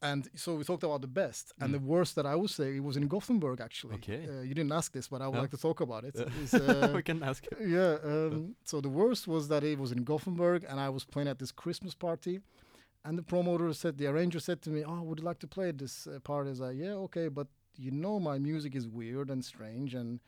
and 0.02 0.28
so 0.36 0.56
we 0.56 0.64
talked 0.64 0.84
about 0.84 1.02
the 1.02 1.08
best 1.08 1.52
and 1.60 1.70
Mm. 1.70 1.74
the 1.74 1.80
worst 1.80 2.16
that 2.16 2.26
I 2.26 2.36
would 2.36 2.50
say 2.52 2.76
it 2.78 2.84
was 2.84 2.96
in 2.98 3.08
Gothenburg 3.08 3.60
actually. 3.62 3.96
Okay. 3.96 4.28
Uh, 4.28 4.42
you 4.42 4.54
didn't 4.54 4.72
ask 4.72 4.92
this, 4.92 5.08
but 5.10 5.22
I 5.22 5.28
would 5.28 5.36
Yeah. 5.36 5.42
like 5.42 5.52
to 5.52 5.58
talk 5.58 5.82
about 5.82 6.04
it. 6.06 6.16
Uh, 6.54 6.92
we 6.96 7.02
can 7.04 7.24
ask. 7.24 7.46
yeah. 7.60 7.98
Um, 8.04 8.56
so 8.64 8.82
the 8.82 8.90
worst 8.90 9.28
was 9.28 9.48
that 9.48 9.64
it 9.64 9.78
was 9.80 9.92
in 9.92 10.04
Gothenburg, 10.04 10.64
and 10.70 10.80
I 10.80 10.90
was 10.90 11.04
playing 11.06 11.28
at 11.30 11.38
this 11.40 11.52
Christmas 11.52 11.96
party, 11.96 12.40
and 13.04 13.18
the 13.18 13.24
promoter 13.24 13.74
said, 13.74 13.98
the 13.98 14.08
arranger 14.08 14.40
said 14.40 14.62
to 14.62 14.70
me, 14.70 14.84
"Oh, 14.86 15.02
would 15.04 15.20
you 15.20 15.26
like 15.26 15.40
to 15.40 15.48
play 15.48 15.70
at 15.70 15.78
this 15.78 16.08
uh, 16.08 16.20
party?" 16.24 16.48
I 16.50 16.52
was 16.52 16.60
like, 16.62 16.78
"Yeah, 16.78 16.96
okay, 17.08 17.28
but 17.30 17.48
you 17.76 17.92
know 17.92 18.20
my 18.20 18.38
music 18.40 18.76
is 18.76 18.88
weird 18.88 19.30
and 19.30 19.44
strange, 19.44 19.94
and 19.96 20.20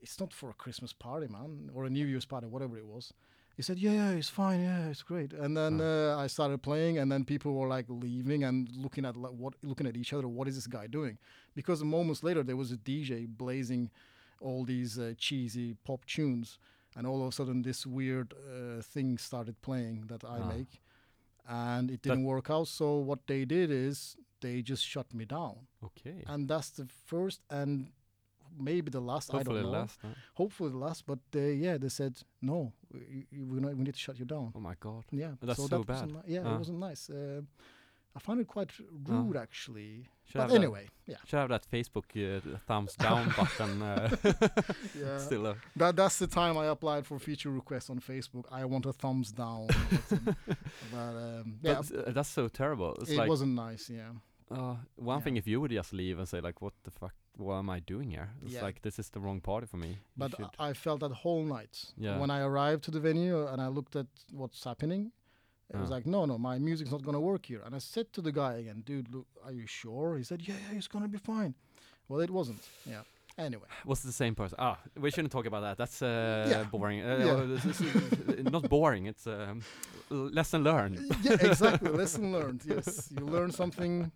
it's 0.00 0.18
not 0.20 0.32
for 0.32 0.50
a 0.50 0.54
Christmas 0.54 0.92
party, 0.92 1.28
man, 1.28 1.70
or 1.74 1.84
a 1.84 1.90
New 1.90 2.06
Year's 2.06 2.24
party, 2.24 2.46
whatever 2.46 2.76
it 2.78 2.86
was." 2.86 3.12
He 3.56 3.62
said, 3.62 3.78
"Yeah, 3.78 3.92
yeah, 3.92 4.10
it's 4.10 4.28
fine. 4.28 4.60
Yeah, 4.62 4.88
it's 4.88 5.02
great." 5.02 5.32
And 5.32 5.56
then 5.56 5.80
uh, 5.80 6.16
I 6.18 6.26
started 6.26 6.62
playing, 6.62 6.98
and 6.98 7.10
then 7.10 7.24
people 7.24 7.54
were 7.54 7.68
like 7.68 7.86
leaving 7.88 8.44
and 8.44 8.68
looking 8.76 9.04
at 9.06 9.16
like, 9.16 9.32
what, 9.32 9.54
looking 9.62 9.86
at 9.86 9.96
each 9.96 10.12
other. 10.12 10.28
What 10.28 10.46
is 10.48 10.56
this 10.56 10.66
guy 10.66 10.86
doing? 10.86 11.16
Because 11.54 11.82
moments 11.82 12.22
later, 12.22 12.42
there 12.42 12.56
was 12.56 12.70
a 12.72 12.76
DJ 12.76 13.26
blazing 13.26 13.90
all 14.40 14.64
these 14.64 14.98
uh, 14.98 15.14
cheesy 15.16 15.74
pop 15.84 16.04
tunes, 16.04 16.58
and 16.94 17.06
all 17.06 17.22
of 17.22 17.28
a 17.28 17.32
sudden, 17.32 17.62
this 17.62 17.86
weird 17.86 18.34
uh, 18.34 18.82
thing 18.82 19.16
started 19.16 19.60
playing 19.62 20.04
that 20.08 20.22
I 20.24 20.40
make, 20.56 20.82
and 21.48 21.90
it 21.90 22.02
didn't 22.02 22.24
work 22.24 22.50
out. 22.50 22.68
So 22.68 22.96
what 22.96 23.20
they 23.26 23.46
did 23.46 23.70
is 23.70 24.16
they 24.42 24.60
just 24.60 24.84
shut 24.84 25.14
me 25.14 25.24
down, 25.24 25.66
Okay. 25.82 26.22
and 26.26 26.46
that's 26.48 26.68
the 26.70 26.86
first 27.06 27.40
and 27.48 27.88
maybe 28.58 28.90
the 28.90 29.00
last. 29.00 29.32
I 29.32 29.38
Hopefully 29.38 29.62
don't 29.62 29.72
know 29.72 29.78
last. 29.78 29.98
huh? 30.02 30.08
hopefully 30.34 30.70
the 30.70 30.78
last. 30.78 31.06
But 31.06 31.18
they, 31.30 31.54
yeah, 31.54 31.76
they 31.78 31.88
said 31.88 32.18
no, 32.42 32.72
we, 32.92 33.26
we, 33.32 33.60
we 33.60 33.84
need 33.84 33.94
to 33.94 34.00
shut 34.00 34.18
you 34.18 34.24
down. 34.24 34.52
Oh 34.54 34.60
my 34.60 34.74
god. 34.80 35.04
Yeah, 35.10 35.32
That's 35.42 35.58
so 35.58 35.68
that 35.68 35.86
bad. 35.86 36.12
yeah, 36.26 36.42
Ah. 36.44 36.54
it 36.54 36.58
wasn't 36.58 36.78
nice. 36.78 37.10
Uh, 37.10 37.42
I 38.14 38.18
found 38.18 38.40
it 38.40 38.46
quite 38.48 38.70
rude 39.06 39.36
actually. 39.36 40.08
Should 40.24 40.38
but 40.38 40.48
that- 40.48 40.54
anyway, 40.56 40.88
yeah, 41.06 41.16
Should 41.26 41.38
have 41.38 41.50
that 41.50 41.66
Facebook 41.70 42.08
uh, 42.16 42.40
thumbs 42.66 42.94
down 43.06 43.32
button. 43.36 43.82
Uh, 43.82 44.16
yeah. 44.98 45.18
still. 45.18 45.46
Uh, 45.46 45.54
That 45.76 45.96
that's 45.96 46.18
the 46.18 46.26
time 46.26 46.56
I 46.56 46.66
applied 46.66 47.06
for 47.06 47.18
feature 47.18 47.50
requests 47.50 47.90
on 47.90 48.00
Facebook. 48.00 48.44
I 48.50 48.64
want 48.64 48.86
a 48.86 48.92
thumbs 48.92 49.32
down. 49.32 49.66
but 50.92 50.98
um, 50.98 51.58
yeah, 51.62 51.82
but, 51.90 52.08
uh, 52.08 52.12
that's 52.12 52.28
so 52.30 52.48
terrible. 52.48 52.96
It's 53.02 53.10
it 53.10 53.18
like 53.18 53.28
wasn't 53.28 53.54
nice. 53.54 53.90
Yeah, 53.90 54.12
uh, 54.50 54.76
one 54.96 55.18
yeah. 55.18 55.24
thing 55.24 55.36
if 55.36 55.46
you 55.46 55.60
would 55.60 55.70
just 55.70 55.92
leave 55.92 56.18
and 56.18 56.28
say 56.28 56.40
like, 56.40 56.60
"What 56.62 56.72
the 56.84 56.90
fuck? 56.90 57.14
What 57.36 57.56
am 57.56 57.68
I 57.70 57.80
doing 57.80 58.10
here?" 58.10 58.28
It's 58.44 58.54
Yeah. 58.54 58.62
like 58.66 58.80
this 58.82 58.98
is 58.98 59.10
the 59.10 59.20
wrong 59.20 59.40
party 59.40 59.66
for 59.66 59.76
me. 59.78 59.98
But 60.16 60.34
I 60.58 60.72
felt 60.74 61.00
that 61.00 61.12
whole 61.12 61.44
night 61.44 61.92
Yeah. 61.96 62.18
when 62.20 62.30
I 62.30 62.40
arrived 62.40 62.82
to 62.84 62.90
the 62.90 63.00
venue 63.00 63.46
and 63.46 63.60
I 63.60 63.68
looked 63.68 63.96
at 63.96 64.06
what's 64.32 64.64
happening. 64.64 65.12
It 65.68 65.76
was 65.80 65.90
Ah. 65.90 65.94
like, 65.96 66.06
no, 66.06 66.26
no, 66.26 66.38
my 66.38 66.58
music's 66.58 66.90
not 66.92 67.02
gonna 67.02 67.20
work 67.20 67.46
here. 67.46 67.60
And 67.66 67.74
I 67.74 67.78
said 67.80 68.12
to 68.12 68.20
the 68.22 68.30
guy 68.30 68.54
again, 68.60 68.82
dude, 68.86 69.08
look, 69.12 69.26
are 69.44 69.52
you 69.52 69.66
sure? 69.66 70.16
He 70.16 70.22
said, 70.24 70.40
yeah, 70.48 70.54
yeah, 70.70 70.78
it's 70.78 70.86
gonna 70.88 71.08
be 71.08 71.18
fine. 71.18 71.54
Well, 72.08 72.20
it 72.20 72.30
wasn't. 72.30 72.62
Yeah. 72.84 73.02
Anyway, 73.36 73.66
was 73.84 74.00
the 74.02 74.12
same 74.12 74.34
person? 74.36 74.56
Ah, 74.60 74.78
we 74.94 75.10
shouldn't 75.10 75.32
talk 75.32 75.44
about 75.46 75.62
that. 75.62 75.76
That's 75.76 76.00
uh, 76.02 76.46
Yeah. 76.48 76.64
boring. 76.70 77.00
Uh, 77.02 77.18
Yeah. 77.18 77.32
uh, 77.32 77.46
this 77.46 77.64
is, 77.64 77.80
uh, 77.82 78.50
not 78.50 78.68
boring. 78.68 79.06
It's 79.06 79.26
um, 79.26 79.60
l- 79.94 79.95
lesson 80.10 80.62
learned. 80.64 81.00
yeah, 81.22 81.36
exactly. 81.40 81.90
Lesson 81.98 82.32
learned. 82.32 82.62
Yes, 82.64 83.08
you 83.10 83.24
learn 83.26 83.50
something 83.52 84.10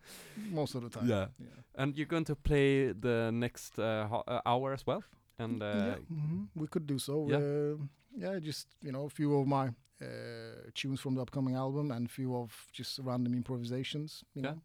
most 0.50 0.74
of 0.74 0.82
the 0.82 0.88
time. 0.90 1.08
Yeah. 1.08 1.26
Yeah. 1.38 1.48
And 1.74 1.96
you're 1.96 2.06
going 2.10 2.24
to 2.26 2.34
play 2.36 2.92
the 2.92 3.30
next 3.32 3.78
uh, 3.78 4.06
uh, 4.26 4.40
hour 4.46 4.72
as 4.72 4.86
well. 4.86 5.02
And 5.38 5.62
uh, 5.62 5.66
yeah, 5.66 5.96
mhm, 6.12 6.48
we 6.54 6.66
could 6.66 6.86
do 6.86 6.98
so. 6.98 7.26
yeah. 7.28 7.36
Uh, 7.38 7.76
yeah, 8.16 8.38
just 8.40 8.66
you 8.82 8.92
know, 8.92 9.04
a 9.06 9.08
few 9.10 9.34
of 9.38 9.46
my 9.46 9.68
uh, 10.02 10.70
tunes 10.74 11.00
from 11.00 11.14
the 11.14 11.22
upcoming 11.22 11.54
album 11.54 11.90
and 11.90 12.06
a 12.06 12.08
few 12.08 12.34
of 12.36 12.66
just 12.72 12.98
random 13.02 13.34
improvisations. 13.34 14.24
You 14.34 14.42
Yeah. 14.42 14.50
know, 14.50 14.60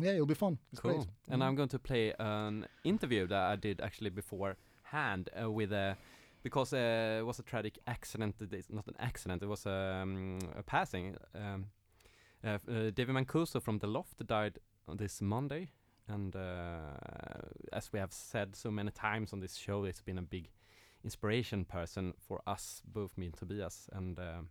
yeah, 0.00 0.12
it'll 0.12 0.26
be 0.26 0.34
fun. 0.34 0.58
It's 0.72 0.80
cool. 0.80 0.92
great. 0.92 1.06
And 1.28 1.42
Mhm. 1.42 1.46
I'm 1.46 1.54
going 1.56 1.68
to 1.70 1.78
play 1.78 2.14
an 2.18 2.66
interview 2.84 3.26
that 3.26 3.52
I 3.52 3.56
did 3.56 3.80
actually 3.80 4.10
beforehand 4.10 5.28
uh, 5.40 5.50
with 5.50 5.72
a 5.72 5.96
because 6.42 6.72
uh, 6.72 7.18
it 7.20 7.26
was 7.26 7.38
a 7.38 7.42
tragic 7.42 7.78
accident. 7.86 8.36
It's 8.40 8.70
not 8.70 8.86
an 8.86 8.96
accident. 8.98 9.42
It 9.42 9.48
was 9.48 9.66
um, 9.66 10.38
a 10.56 10.62
passing. 10.62 11.16
Um, 11.34 11.66
uh, 12.44 12.58
uh, 12.70 12.90
David 12.94 13.14
Mancuso 13.14 13.60
from 13.60 13.78
The 13.78 13.86
Loft 13.86 14.26
died 14.26 14.58
this 14.94 15.20
Monday, 15.20 15.68
and 16.08 16.34
uh, 16.34 16.78
as 17.72 17.92
we 17.92 17.98
have 17.98 18.12
said 18.12 18.56
so 18.56 18.70
many 18.70 18.90
times 18.90 19.32
on 19.32 19.40
this 19.40 19.56
show, 19.56 19.84
it's 19.84 20.00
been 20.00 20.18
a 20.18 20.22
big 20.22 20.48
inspiration 21.04 21.64
person 21.64 22.14
for 22.18 22.40
us, 22.46 22.82
both 22.86 23.16
me 23.16 23.26
and 23.26 23.36
Tobias. 23.36 23.88
And 23.92 24.18
um 24.18 24.48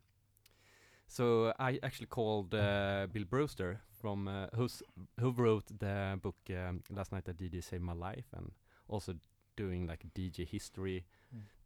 so 1.07 1.53
I 1.57 1.79
actually 1.83 2.07
called 2.07 2.53
uh, 2.53 3.07
Bill 3.11 3.23
Brewster 3.23 3.79
from 4.01 4.27
uh, 4.27 4.47
who 4.53 5.31
wrote 5.31 5.65
the 5.79 6.19
book 6.21 6.35
um, 6.49 6.81
last 6.89 7.11
night 7.11 7.25
that 7.25 7.37
DJ 7.37 7.63
saved 7.63 7.83
my 7.83 7.93
life, 7.93 8.25
and 8.35 8.51
also 8.89 9.15
doing 9.55 9.87
like 9.87 10.05
DJ 10.13 10.47
history. 10.47 11.05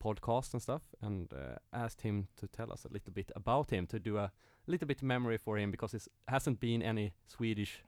Podcast 0.03 0.53
and 0.53 0.61
stuff, 0.61 0.81
and 1.01 1.31
uh, 1.33 1.57
asked 1.71 2.01
him 2.01 2.27
to 2.37 2.47
tell 2.47 2.71
us 2.71 2.85
a 2.85 2.91
little 2.91 3.13
bit 3.13 3.31
about 3.35 3.69
him, 3.69 3.85
to 3.87 3.99
do 3.99 4.17
a 4.17 4.31
little 4.65 4.87
bit 4.87 5.03
memory 5.03 5.37
for 5.37 5.57
him 5.57 5.69
because 5.69 5.93
it 5.93 6.07
hasn't 6.27 6.59
been 6.59 6.81
any 6.81 7.13
Swedish 7.27 7.83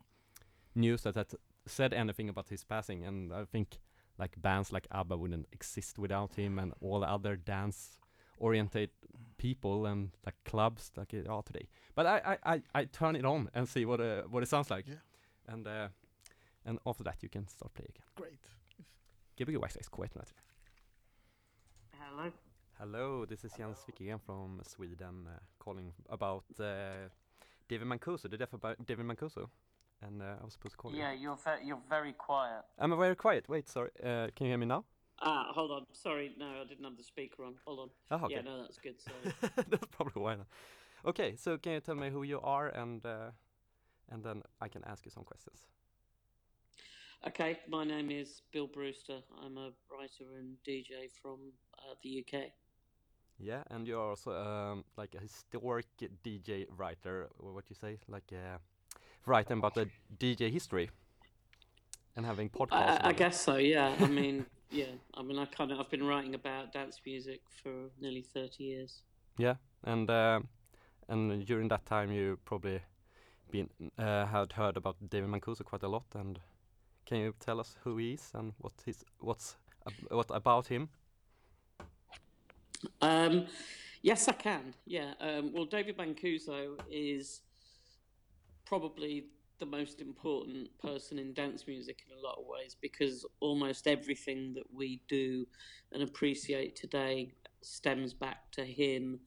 news 0.76 1.02
that 1.04 1.16
had 1.16 1.28
said 1.66 1.94
anything 1.94 2.30
about 2.30 2.50
his 2.50 2.64
passing, 2.64 3.04
and 3.04 3.34
I 3.34 3.46
think 3.46 3.80
like 4.20 4.40
bands 4.40 4.72
like 4.72 4.88
ABBA 4.92 5.18
wouldn't 5.18 5.48
exist 5.52 5.98
without 5.98 6.36
him, 6.36 6.60
and 6.60 6.74
all 6.82 7.00
the 7.00 7.10
other 7.10 7.36
dance 7.36 7.98
oriented 8.38 8.90
people 9.38 9.86
and 9.86 10.12
like 10.26 10.36
clubs 10.46 10.92
like 10.96 11.14
it 11.14 11.28
are 11.28 11.44
today. 11.44 11.68
But 11.96 12.06
I, 12.06 12.38
I, 12.44 12.54
I, 12.54 12.62
I 12.76 12.86
turn 12.86 13.16
it 13.16 13.26
on 13.26 13.50
and 13.54 13.68
see 13.68 13.86
what 13.86 14.00
uh, 14.00 14.24
what 14.24 14.44
it 14.44 14.50
sounds 14.50 14.70
like. 14.70 14.86
Yeah. 14.88 15.54
And 15.54 15.68
uh, 15.68 15.88
and 16.66 16.80
after 16.86 17.04
that 17.04 17.18
you 17.22 17.30
can 17.30 17.48
start 17.48 17.74
playing 17.74 17.90
again. 17.96 18.06
Great. 18.16 18.40
Gbg 19.38 19.58
Wax 19.60 19.76
Trax 19.78 19.90
K103. 19.90 20.32
Hello. 22.16 22.32
Hello, 22.78 23.26
this 23.26 23.44
is 23.44 23.54
Jens 23.58 23.80
Wikigren 23.90 24.20
from 24.22 24.62
Sweden 24.62 25.28
uh, 25.28 25.40
calling 25.58 25.92
about 26.10 26.44
uh, 26.60 27.10
David 27.68 27.88
Mancuso, 27.88 28.30
the 28.30 28.38
death 28.38 28.54
about 28.54 28.86
David 28.86 29.08
Mancuso. 29.08 29.50
And 30.00 30.22
uh, 30.22 30.36
I 30.40 30.44
was 30.44 30.54
supposed 30.54 30.74
to 30.74 30.78
call 30.78 30.94
Yeah, 30.94 31.12
you. 31.14 31.22
you're 31.22 31.36
ve- 31.38 31.66
you're 31.66 31.82
very 31.90 32.14
quiet. 32.14 32.62
I'm 32.78 32.96
very 33.00 33.16
quiet. 33.16 33.50
Wait, 33.50 33.68
sorry. 33.68 33.90
Uh, 34.00 34.28
can 34.36 34.46
you 34.46 34.52
hear 34.52 34.58
me 34.60 34.68
now? 34.68 34.86
Ah, 35.24 35.48
hold 35.56 35.72
on. 35.72 35.88
Sorry, 35.92 36.36
no, 36.38 36.62
I 36.62 36.68
didn't 36.68 36.84
have 36.84 36.98
the 36.98 37.04
speaker 37.04 37.46
on. 37.46 37.56
Hold 37.66 37.80
on. 37.80 37.90
Oh, 38.12 38.26
okay. 38.26 38.36
Yeah, 38.36 38.42
no, 38.42 38.62
that's 38.62 38.78
good. 38.78 39.02
Sorry. 39.02 39.34
That's 39.70 39.88
probably 39.88 40.22
why. 40.22 40.36
Now. 40.36 40.46
Okay, 41.08 41.36
so 41.36 41.58
can 41.58 41.72
you 41.74 41.80
tell 41.80 41.96
me 41.96 42.12
who 42.12 42.22
you 42.22 42.40
are 42.42 42.68
and 42.68 43.04
uh, 43.04 43.32
and 44.12 44.24
then 44.24 44.44
I 44.62 44.68
can 44.68 44.84
ask 44.84 45.04
you 45.04 45.12
some 45.12 45.24
questions. 45.24 45.66
Okay, 47.28 47.60
my 47.68 47.84
name 47.84 48.12
is 48.12 48.42
Bill 48.52 48.68
Brewster. 48.68 49.20
I'm 49.44 49.58
a 49.58 49.72
writer 49.92 50.38
and 50.38 50.58
DJ 50.68 51.10
from 51.22 51.40
uh, 51.80 51.96
the 52.04 52.24
UK. 52.26 52.52
Yeah, 53.40 53.64
and 53.70 53.88
you're 53.88 54.10
also 54.10 54.32
um, 54.32 54.84
like 54.98 55.16
a 55.16 55.22
historic 55.22 55.88
DJ 56.24 56.66
writer, 56.78 57.30
what 57.38 57.66
you 57.70 57.76
say, 57.76 57.98
like 58.08 58.32
uh, 58.32 58.58
writing 59.26 59.58
about 59.58 59.76
the 59.76 59.90
DJ 60.20 60.52
history 60.52 60.90
and 62.16 62.26
having 62.26 62.50
podcasts. 62.50 63.00
I, 63.04 63.10
I 63.10 63.14
guess 63.14 63.40
so. 63.42 63.58
Yeah. 63.58 63.96
I 64.00 64.08
mean, 64.08 64.46
yeah. 64.72 64.86
I 65.16 65.24
mean, 65.24 65.40
I 65.40 65.46
kind 65.46 65.72
of 65.72 65.80
I've 65.80 65.90
been 65.90 66.06
writing 66.06 66.36
about 66.36 66.74
dance 66.74 67.02
music 67.06 67.42
for 67.62 67.90
nearly 68.00 68.22
thirty 68.22 68.64
years. 68.66 69.02
Yeah, 69.38 69.56
and 69.84 70.10
uh, 70.10 70.42
and 71.10 71.46
during 71.46 71.68
that 71.70 71.86
time 71.86 72.12
you 72.12 72.38
probably 72.46 72.82
been 73.52 73.70
uh, 73.98 74.26
had 74.26 74.54
heard 74.54 74.78
about 74.78 74.98
David 75.10 75.30
Mancuso 75.30 75.64
quite 75.64 75.84
a 75.84 75.88
lot. 75.88 76.06
And 76.16 76.40
can 77.06 77.18
you 77.18 77.34
tell 77.40 77.60
us 77.60 77.76
who 77.84 77.98
he 77.98 78.14
is 78.14 78.32
and 78.34 78.54
what 78.58 78.74
his 78.86 79.04
what's 79.20 79.58
ab- 79.88 80.08
what 80.12 80.30
about 80.32 80.68
him? 80.68 80.90
Um, 83.02 83.48
yes, 84.02 84.28
I 84.28 84.34
can. 84.34 84.74
Yeah. 84.86 85.14
Um, 85.20 85.52
well, 85.54 85.66
David 85.66 85.98
Mancuso 85.98 86.78
is 86.90 87.42
probably 88.66 89.26
the 89.60 89.66
most 89.66 90.02
important 90.02 90.68
person 90.80 91.20
in 91.20 91.34
dance 91.34 91.68
music 91.68 92.04
in 92.06 92.18
a 92.18 92.22
lot 92.22 92.38
of 92.38 92.46
ways 92.46 92.76
because 92.82 93.26
almost 93.40 93.88
everything 93.88 94.54
that 94.54 94.64
we 94.74 95.00
do 95.08 95.46
and 95.92 96.04
appreciate 96.04 96.76
today 96.76 97.32
stems 97.62 98.14
back 98.14 98.52
to 98.52 98.66
him 98.66 99.20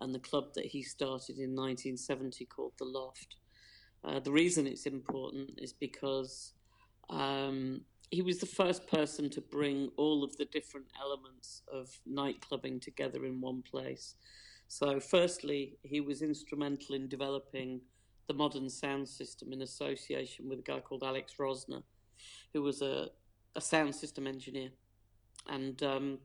and 0.00 0.14
the 0.14 0.18
club 0.18 0.54
that 0.54 0.64
he 0.64 0.82
started 0.82 1.36
in 1.36 1.54
1970 1.54 2.44
called 2.46 2.72
The 2.78 2.84
Loft. 2.84 3.36
Uh, 4.04 4.18
the 4.18 4.32
reason 4.32 4.66
it's 4.66 4.86
important 4.86 5.50
is 5.58 5.72
because 5.72 6.54
um, 7.12 7.82
he 8.10 8.22
was 8.22 8.38
the 8.38 8.46
first 8.46 8.86
person 8.86 9.30
to 9.30 9.40
bring 9.40 9.90
all 9.96 10.24
of 10.24 10.36
the 10.36 10.46
different 10.46 10.86
elements 11.00 11.62
of 11.72 11.88
night 12.06 12.40
clubbing 12.40 12.80
together 12.80 13.24
in 13.24 13.40
one 13.40 13.62
place. 13.62 14.16
So, 14.68 14.98
firstly, 14.98 15.78
he 15.82 16.00
was 16.00 16.22
instrumental 16.22 16.94
in 16.94 17.08
developing 17.08 17.80
the 18.28 18.34
modern 18.34 18.70
sound 18.70 19.08
system 19.08 19.52
in 19.52 19.62
association 19.62 20.48
with 20.48 20.60
a 20.60 20.62
guy 20.62 20.80
called 20.80 21.02
Alex 21.02 21.34
Rosner, 21.38 21.82
who 22.52 22.62
was 22.62 22.80
a, 22.80 23.08
a 23.56 23.60
sound 23.60 23.94
system 23.94 24.26
engineer. 24.26 24.70
And 25.48 25.82
um, 25.82 26.18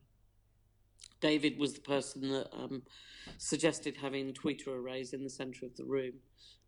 David 1.20 1.58
was 1.58 1.74
the 1.74 1.80
person 1.80 2.30
that 2.30 2.48
um, 2.54 2.82
suggested 3.36 3.96
having 3.96 4.32
tweeter 4.32 4.68
arrays 4.68 5.12
in 5.12 5.24
the 5.24 5.30
centre 5.30 5.66
of 5.66 5.76
the 5.76 5.84
room. 5.84 6.14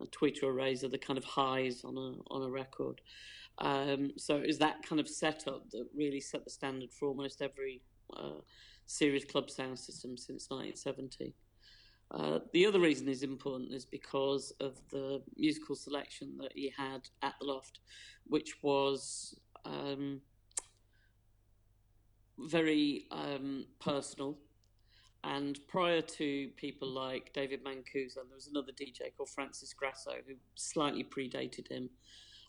And 0.00 0.10
tweeter 0.10 0.44
arrays 0.44 0.82
are 0.82 0.88
the 0.88 0.98
kind 0.98 1.18
of 1.18 1.24
highs 1.24 1.84
on 1.84 1.96
a 1.96 2.32
on 2.32 2.42
a 2.42 2.50
record. 2.50 3.00
Um, 3.60 4.12
so 4.16 4.36
it 4.36 4.46
was 4.46 4.58
that 4.58 4.82
kind 4.82 5.00
of 5.00 5.08
setup 5.08 5.70
that 5.70 5.86
really 5.94 6.20
set 6.20 6.44
the 6.44 6.50
standard 6.50 6.92
for 6.92 7.08
almost 7.08 7.42
every 7.42 7.82
uh, 8.16 8.40
serious 8.86 9.24
club 9.24 9.50
sound 9.50 9.78
system 9.78 10.16
since 10.16 10.48
1970. 10.50 11.34
Uh, 12.12 12.40
the 12.52 12.66
other 12.66 12.80
reason 12.80 13.08
is 13.08 13.22
important 13.22 13.72
is 13.72 13.84
because 13.84 14.52
of 14.60 14.80
the 14.90 15.22
musical 15.36 15.76
selection 15.76 16.36
that 16.38 16.52
he 16.54 16.72
had 16.76 17.08
at 17.22 17.34
the 17.40 17.46
loft, 17.46 17.80
which 18.26 18.62
was 18.62 19.38
um, 19.64 20.20
very 22.38 23.06
um, 23.12 23.66
personal. 23.78 24.36
And 25.22 25.58
prior 25.68 26.00
to 26.00 26.48
people 26.56 26.88
like 26.88 27.32
David 27.34 27.62
Mancuso, 27.62 28.14
there 28.14 28.34
was 28.34 28.48
another 28.48 28.72
DJ 28.72 29.14
called 29.16 29.28
Francis 29.28 29.74
Grasso 29.74 30.12
who 30.26 30.34
slightly 30.54 31.04
predated 31.04 31.68
him. 31.68 31.90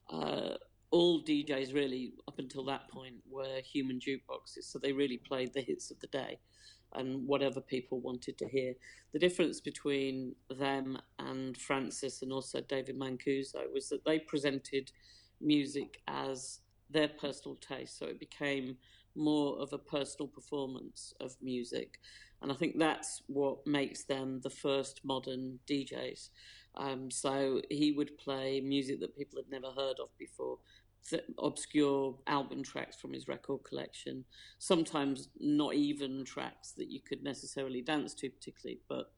Uh, 0.10 0.56
all 0.92 1.24
DJs 1.24 1.74
really, 1.74 2.14
up 2.28 2.40
until 2.40 2.66
that 2.66 2.90
point, 2.90 3.16
were 3.30 3.62
human 3.64 4.00
jukeboxes, 4.00 4.64
so 4.64 4.80
they 4.80 4.92
really 4.92 5.18
played 5.18 5.54
the 5.54 5.62
hits 5.62 5.90
of 5.90 6.00
the 6.00 6.08
day 6.08 6.40
and 6.94 7.26
whatever 7.26 7.62
people 7.62 8.02
wanted 8.02 8.38
to 8.38 8.48
hear. 8.48 8.74
The 9.14 9.20
difference 9.20 9.62
between 9.62 10.36
them 10.50 10.98
and 11.20 11.58
Francis 11.58 12.22
and 12.22 12.34
also 12.34 12.62
David 12.62 13.00
Mancuso 13.00 13.72
was 13.74 13.88
that 13.90 14.04
they 14.06 14.20
presented 14.20 14.92
music 15.40 16.02
as 16.08 16.60
their 16.90 17.08
personal 17.08 17.56
taste, 17.56 17.98
so 17.98 18.06
it 18.06 18.20
became 18.20 18.78
more 19.16 19.58
of 19.60 19.74
a 19.74 19.78
personal 19.78 20.28
performance 20.28 21.14
of 21.20 21.36
music. 21.42 22.00
And 22.42 22.52
I 22.52 22.56
think 22.56 22.78
that's 22.78 23.22
what 23.28 23.66
makes 23.68 24.04
them 24.04 24.42
the 24.42 24.50
first 24.50 25.02
modern 25.04 25.60
DJs. 25.70 26.30
Um, 26.76 27.12
so 27.12 27.62
he 27.70 27.92
would 27.92 28.18
play 28.18 28.62
music 28.62 29.00
that 29.02 29.18
people 29.18 29.38
had 29.38 29.52
never 29.52 29.74
heard 29.74 30.00
of 30.00 30.10
before, 30.18 30.58
th- 31.10 31.24
obscure 31.40 32.18
album 32.28 32.64
tracks 32.64 32.96
from 32.96 33.14
his 33.14 33.28
record 33.28 33.64
collection, 33.64 34.26
sometimes 34.60 35.30
not 35.40 35.74
even 35.74 36.24
tracks 36.26 36.74
that 36.74 36.90
you 36.90 37.02
could 37.02 37.24
necessarily 37.24 37.82
dance 37.82 38.14
to 38.16 38.30
particularly, 38.30 38.80
but 38.90 39.12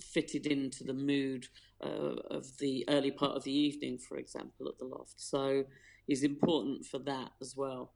fitted 0.00 0.46
into 0.46 0.84
the 0.84 0.94
mood 0.94 1.46
uh, 1.82 2.16
of 2.30 2.46
the 2.58 2.84
early 2.88 3.10
part 3.10 3.36
of 3.36 3.44
the 3.44 3.56
evening, 3.56 3.98
for 3.98 4.16
example, 4.16 4.68
at 4.68 4.78
the 4.78 4.84
loft. 4.84 5.14
So 5.16 5.64
he's 6.06 6.22
important 6.22 6.86
for 6.86 6.98
that 7.00 7.30
as 7.40 7.56
well. 7.56 7.92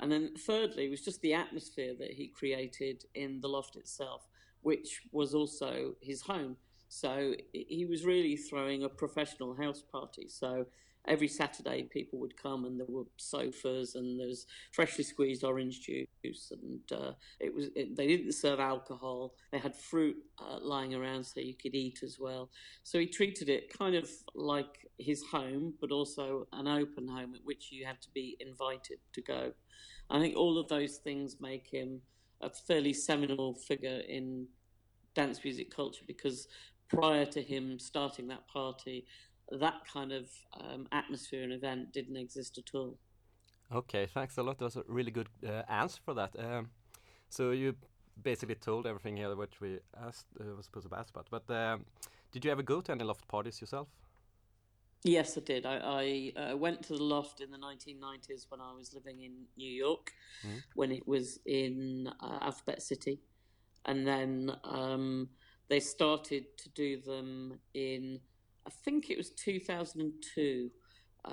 And 0.00 0.10
then 0.10 0.34
thirdly 0.36 0.88
was 0.88 1.00
just 1.00 1.20
the 1.22 1.34
atmosphere 1.34 1.94
that 1.98 2.12
he 2.12 2.28
created 2.28 3.04
in 3.14 3.40
the 3.40 3.48
loft 3.48 3.76
itself, 3.76 4.26
which 4.62 5.02
was 5.12 5.34
also 5.34 5.94
his 6.00 6.22
home. 6.22 6.56
So 6.88 7.34
he 7.52 7.84
was 7.84 8.04
really 8.04 8.36
throwing 8.36 8.84
a 8.84 8.88
professional 8.88 9.54
house 9.54 9.82
party. 9.92 10.28
So 10.28 10.66
every 11.08 11.28
Saturday 11.28 11.82
people 11.84 12.18
would 12.18 12.40
come 12.40 12.64
and 12.64 12.78
there 12.78 12.86
were 12.88 13.04
sofas 13.16 13.94
and 13.94 14.20
there 14.20 14.26
was 14.26 14.46
freshly 14.72 15.02
squeezed 15.02 15.42
orange 15.42 15.80
juice 15.80 16.52
and 16.52 16.80
uh, 16.92 17.12
it 17.40 17.54
was 17.54 17.68
it, 17.74 17.96
they 17.96 18.06
didn't 18.06 18.32
serve 18.32 18.60
alcohol. 18.60 19.34
They 19.50 19.58
had 19.58 19.74
fruit 19.74 20.16
uh, 20.38 20.58
lying 20.60 20.94
around 20.94 21.24
so 21.24 21.40
you 21.40 21.54
could 21.54 21.74
eat 21.74 22.00
as 22.02 22.18
well. 22.20 22.50
So 22.82 22.98
he 22.98 23.06
treated 23.06 23.48
it 23.48 23.76
kind 23.76 23.94
of 23.94 24.08
like 24.34 24.86
his 24.98 25.22
home, 25.24 25.74
but 25.80 25.90
also 25.90 26.46
an 26.52 26.68
open 26.68 27.08
home 27.08 27.34
at 27.34 27.44
which 27.44 27.72
you 27.72 27.86
had 27.86 28.00
to 28.02 28.08
be 28.14 28.36
invited 28.40 28.98
to 29.14 29.22
go. 29.22 29.52
I 30.10 30.20
think 30.20 30.36
all 30.36 30.58
of 30.58 30.68
those 30.68 30.98
things 30.98 31.36
make 31.40 31.66
him 31.66 32.00
a 32.40 32.50
fairly 32.50 32.92
seminal 32.92 33.54
figure 33.54 34.02
in 34.08 34.46
dance 35.14 35.42
music 35.42 35.74
culture 35.74 36.04
because 36.06 36.48
prior 36.88 37.26
to 37.26 37.42
him 37.42 37.78
starting 37.78 38.28
that 38.28 38.46
party, 38.48 39.06
that 39.50 39.84
kind 39.92 40.12
of 40.12 40.28
um, 40.60 40.88
atmosphere 40.92 41.42
and 41.42 41.52
event 41.52 41.92
didn't 41.92 42.16
exist 42.16 42.58
at 42.58 42.74
all. 42.74 42.98
Okay, 43.72 44.06
thanks 44.06 44.38
a 44.38 44.42
lot. 44.42 44.58
That 44.58 44.64
was 44.64 44.76
a 44.76 44.84
really 44.86 45.10
good 45.10 45.28
uh, 45.46 45.62
answer 45.68 46.00
for 46.04 46.14
that. 46.14 46.34
Um, 46.38 46.70
so 47.28 47.50
you 47.50 47.74
basically 48.22 48.54
told 48.54 48.86
everything 48.86 49.16
here 49.16 49.34
which 49.36 49.60
we 49.60 49.78
asked 50.06 50.26
uh, 50.40 50.54
was 50.56 50.66
supposed 50.66 50.88
to 50.88 50.96
ask 50.96 51.10
about. 51.10 51.28
But 51.30 51.50
um, 51.54 51.84
did 52.32 52.44
you 52.44 52.50
ever 52.50 52.62
go 52.62 52.80
to 52.80 52.92
any 52.92 53.04
loft 53.04 53.28
parties 53.28 53.60
yourself? 53.60 53.88
Yes, 55.04 55.38
I 55.38 55.40
did. 55.42 55.64
I, 55.64 55.76
I 56.36 56.40
uh, 56.40 56.56
went 56.56 56.82
to 56.84 56.96
the 56.96 57.02
loft 57.04 57.40
in 57.40 57.50
the 57.50 57.58
1990s 57.58 58.46
when 58.48 58.60
I 58.60 58.72
was 58.72 58.92
living 58.92 59.22
in 59.22 59.32
New 59.56 59.70
York, 59.70 60.12
Mhm. 60.44 60.62
when 60.74 60.92
it 60.92 61.06
was 61.06 61.38
in 61.46 62.08
uh, 62.20 62.38
Alphabet 62.42 62.82
City. 62.82 63.20
And 63.84 64.06
then 64.06 64.52
um, 64.64 65.28
they 65.68 65.80
started 65.80 66.56
to 66.58 66.68
do 66.70 67.00
them 67.00 67.60
in, 67.74 68.20
I 68.68 68.70
think 68.84 69.10
it 69.10 69.16
was 69.16 69.30
2002 69.30 70.70
uh, 71.24 71.30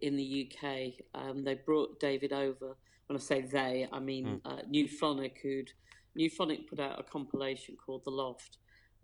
in 0.00 0.16
the 0.16 0.50
UK. 0.50 0.94
Um, 1.14 1.44
they 1.44 1.54
brought 1.54 2.00
David 2.00 2.32
over. 2.32 2.76
When 3.06 3.16
I 3.16 3.20
say 3.20 3.42
they, 3.42 3.86
I 3.92 4.00
mean 4.00 4.40
uh, 4.44 4.62
Nuphonic, 4.72 5.38
who'd 5.42 5.70
Nuphonic 6.18 6.66
put 6.66 6.80
out 6.80 6.98
a 6.98 7.02
compilation 7.02 7.76
called 7.76 8.02
The 8.04 8.10
Loft 8.10 8.58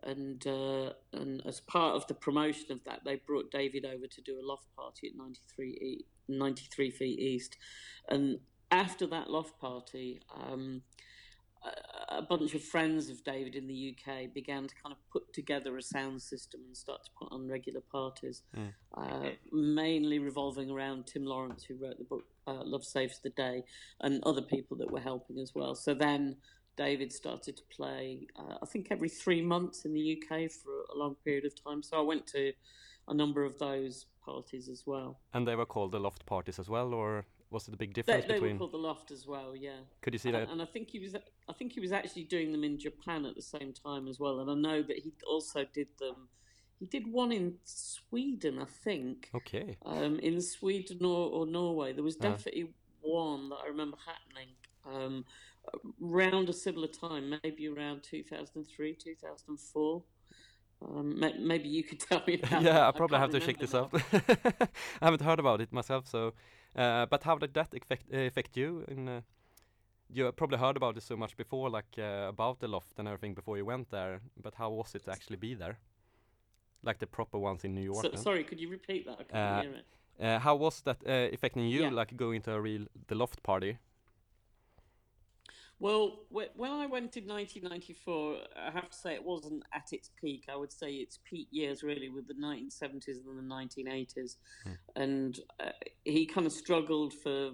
and 0.04 0.46
uh, 0.46 0.90
and 1.12 1.42
as 1.46 1.60
part 1.60 1.96
of 1.96 2.06
the 2.06 2.14
promotion 2.14 2.70
of 2.70 2.84
that, 2.84 3.00
they 3.04 3.16
brought 3.26 3.50
David 3.50 3.84
over 3.84 4.06
to 4.06 4.20
do 4.20 4.38
a 4.40 4.44
loft 4.46 4.66
party 4.76 5.08
at 5.08 5.16
93, 5.16 5.68
e- 5.68 6.04
93 6.28 6.90
feet 6.90 7.18
east, 7.18 7.56
and 8.08 8.38
after 8.70 9.06
that 9.06 9.30
loft 9.30 9.58
party, 9.58 10.20
um, 10.34 10.82
a, 12.08 12.22
bunch 12.22 12.54
of 12.54 12.62
friends 12.62 13.10
of 13.10 13.22
David 13.24 13.54
in 13.54 13.66
the 13.66 13.94
UK 13.94 14.32
began 14.32 14.66
to 14.66 14.74
kind 14.82 14.92
of 14.92 14.98
put 15.10 15.32
together 15.32 15.76
a 15.76 15.82
sound 15.82 16.22
system 16.22 16.60
and 16.66 16.76
start 16.76 17.04
to 17.04 17.10
put 17.18 17.32
on 17.32 17.48
regular 17.48 17.80
parties, 17.80 18.42
uh, 18.96 19.30
mainly 19.52 20.18
revolving 20.18 20.70
around 20.70 21.06
Tim 21.06 21.24
Lawrence, 21.24 21.64
who 21.64 21.76
wrote 21.76 21.98
the 21.98 22.04
book 22.04 22.24
uh, 22.46 22.62
Love 22.64 22.84
Saves 22.84 23.20
the 23.20 23.30
Day, 23.30 23.64
and 24.00 24.22
other 24.24 24.42
people 24.42 24.76
that 24.78 24.90
were 24.90 25.00
helping 25.00 25.38
as 25.38 25.52
well. 25.54 25.74
So 25.74 25.94
then 25.94 26.36
David 26.76 27.12
started 27.12 27.56
to 27.56 27.62
play, 27.74 28.26
uh, 28.38 28.56
I 28.62 28.66
think, 28.66 28.88
every 28.90 29.08
three 29.08 29.42
months 29.42 29.84
in 29.84 29.92
the 29.92 30.18
UK 30.18 30.50
for 30.50 30.84
a 30.94 30.98
long 30.98 31.16
period 31.24 31.44
of 31.44 31.54
time. 31.62 31.82
So 31.82 31.98
I 31.98 32.02
went 32.02 32.26
to 32.28 32.52
a 33.08 33.14
number 33.14 33.44
of 33.44 33.58
those 33.58 34.06
parties 34.24 34.68
as 34.68 34.84
well. 34.86 35.20
And 35.32 35.46
they 35.46 35.56
were 35.56 35.66
called 35.66 35.92
the 35.92 36.00
loft 36.00 36.26
parties 36.26 36.58
as 36.58 36.68
well, 36.68 36.94
or 36.94 37.26
was 37.54 37.68
it 37.68 37.74
a 37.74 37.78
big 37.78 37.94
They, 38.06 38.20
difference 38.20 38.26
they 38.26 38.40
were 38.40 38.40
between? 38.40 38.58
called 38.58 38.72
the 38.72 38.78
Loft 38.78 39.10
as 39.10 39.26
well, 39.26 39.56
yeah. 39.56 39.80
Could 40.02 40.12
you 40.14 40.18
see 40.18 40.30
And, 40.30 40.36
that? 40.36 40.48
and 40.50 40.62
I 40.62 40.66
think 40.66 40.90
he 40.90 40.98
was, 40.98 41.14
I 41.14 41.52
think 41.54 41.72
he 41.72 41.80
was 41.80 41.92
actually 41.92 42.24
doing 42.24 42.52
them 42.52 42.64
in 42.64 42.78
Japan 42.78 43.24
at 43.26 43.34
the 43.36 43.42
same 43.42 43.72
time 43.72 44.08
as 44.08 44.20
well. 44.20 44.40
And 44.40 44.50
I 44.50 44.54
know 44.54 44.82
that 44.82 44.98
he 44.98 45.12
also 45.26 45.64
did 45.72 45.88
them. 45.98 46.28
He 46.80 46.86
did 46.86 47.10
one 47.10 47.32
in 47.32 47.54
Sweden, 47.64 48.58
I 48.60 48.66
think. 48.66 49.30
Okay. 49.34 49.78
um, 49.86 50.18
in 50.20 50.40
Sweden 50.40 51.04
or, 51.04 51.30
or 51.30 51.46
Norway. 51.46 51.92
There 51.92 52.04
was 52.04 52.16
Yeah. 52.18 52.38
definitely 52.38 52.74
one 53.02 53.50
that 53.50 53.56
I 53.64 53.68
remember 53.68 53.98
happening 54.04 54.48
um, 54.86 55.24
around 56.02 56.48
a 56.48 56.52
similar 56.52 56.88
time, 56.88 57.34
maybe 57.42 57.68
around 57.68 58.02
2003, 58.02 58.94
2004. 58.94 60.02
Um, 60.82 61.18
maybe 61.40 61.68
you 61.68 61.84
could 61.84 62.00
tell 62.08 62.22
me 62.26 62.40
about 62.42 62.64
yeah. 62.64 62.88
I 62.88 62.92
probably 62.92 63.18
can't 63.18 63.22
have 63.22 63.30
to 63.30 63.40
check 63.40 63.58
remember 63.58 63.60
this 63.60 63.74
out. 63.74 63.92
I 64.12 64.68
haven't 65.02 65.22
heard 65.22 65.38
about 65.38 65.60
it 65.60 65.72
myself, 65.72 66.06
so. 66.06 66.32
Uh, 66.76 67.06
but 67.06 67.22
how 67.24 67.38
did 67.38 67.54
that 67.54 67.74
affect 67.74 68.12
affect 68.12 68.56
you? 68.56 68.84
In 68.88 69.08
uh, 69.08 69.20
you 70.12 70.32
probably 70.32 70.58
heard 70.58 70.76
about 70.76 70.96
it 70.96 71.02
so 71.02 71.16
much 71.16 71.36
before, 71.36 71.70
like 71.70 71.98
uh, 71.98 72.28
about 72.28 72.58
the 72.60 72.68
loft 72.68 72.98
and 72.98 73.08
everything 73.08 73.34
before 73.34 73.56
you 73.56 73.64
went 73.64 73.90
there. 73.90 74.20
But 74.42 74.54
how 74.54 74.70
was 74.70 74.94
it 74.94 75.04
to 75.04 75.12
actually 75.12 75.36
be 75.36 75.54
there? 75.54 75.78
Like 76.82 76.98
the 76.98 77.06
proper 77.06 77.38
ones 77.38 77.64
in 77.64 77.74
New 77.74 77.84
York. 77.84 78.02
So, 78.02 78.14
sorry, 78.16 78.44
could 78.44 78.60
you 78.60 78.70
repeat 78.70 79.06
that? 79.06 79.26
I 79.32 79.38
Uh, 79.38 79.62
hear 79.62 79.74
it. 79.74 79.86
Uh, 80.20 80.38
how 80.38 80.56
was 80.56 80.82
that 80.82 80.98
uh, 81.06 81.34
affecting 81.34 81.68
you, 81.68 81.82
Yeah. 81.82 81.90
like 82.00 82.16
going 82.16 82.42
to 82.42 82.52
a 82.52 82.60
real 82.60 82.86
the 83.08 83.14
loft 83.14 83.42
party? 83.42 83.78
Well, 85.80 86.20
when 86.30 86.70
I 86.70 86.86
went 86.86 87.16
in 87.16 87.26
1994, 87.26 88.36
I 88.56 88.70
have 88.70 88.90
to 88.90 88.96
say 88.96 89.14
it 89.14 89.24
wasn't 89.24 89.64
at 89.74 89.88
its 89.92 90.10
peak. 90.20 90.44
I 90.50 90.56
would 90.56 90.72
say 90.72 90.92
its 90.92 91.18
peak 91.28 91.48
years 91.50 91.82
really 91.82 92.08
with 92.08 92.28
the 92.28 92.34
1970s 92.34 93.18
and 93.26 93.50
the 93.50 93.54
1980s, 93.54 94.36
and 94.96 95.38
uh, 95.60 95.70
he 96.04 96.26
kind 96.26 96.46
of 96.46 96.52
struggled 96.52 97.12
for 97.12 97.50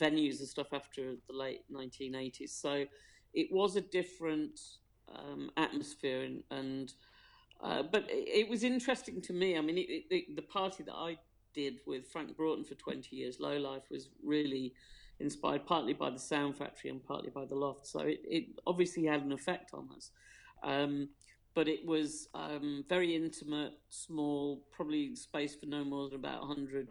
venues 0.00 0.38
and 0.38 0.48
stuff 0.48 0.68
after 0.72 1.14
the 1.28 1.36
late 1.36 1.62
1980s. 1.72 2.50
So 2.50 2.84
it 3.34 3.48
was 3.50 3.74
a 3.76 3.80
different 3.80 4.60
um, 5.14 5.50
atmosphere, 5.56 6.22
and, 6.22 6.42
and 6.52 6.92
uh, 7.60 7.82
but 7.82 8.04
it, 8.08 8.46
it 8.46 8.48
was 8.48 8.62
interesting 8.62 9.20
to 9.22 9.32
me. 9.32 9.58
I 9.58 9.60
mean, 9.60 9.78
it, 9.78 10.04
it, 10.10 10.36
the 10.36 10.42
party 10.42 10.84
that 10.84 10.94
I 10.94 11.18
did 11.54 11.80
with 11.86 12.08
Frank 12.08 12.36
Broughton 12.36 12.64
for 12.64 12.74
20 12.74 13.14
years, 13.14 13.40
Low 13.40 13.56
Life, 13.58 13.84
was 13.90 14.08
really 14.22 14.74
inspired 15.20 15.66
partly 15.66 15.92
by 15.92 16.10
the 16.10 16.18
Sound 16.18 16.56
Factory 16.56 16.90
and 16.90 17.04
partly 17.04 17.30
by 17.30 17.44
the 17.44 17.54
Loft. 17.54 17.86
So 17.86 18.00
it, 18.00 18.20
it 18.24 18.44
obviously 18.66 19.04
had 19.04 19.22
an 19.22 19.32
effect 19.32 19.72
on 19.72 19.88
us. 19.96 20.10
Um, 20.62 21.08
but 21.54 21.68
it 21.68 21.86
was 21.86 22.28
um, 22.34 22.84
very 22.88 23.14
intimate, 23.14 23.72
small, 23.88 24.64
probably 24.72 25.14
space 25.14 25.54
for 25.54 25.66
no 25.66 25.84
more 25.84 26.08
than 26.08 26.18
about 26.18 26.40
100 26.40 26.88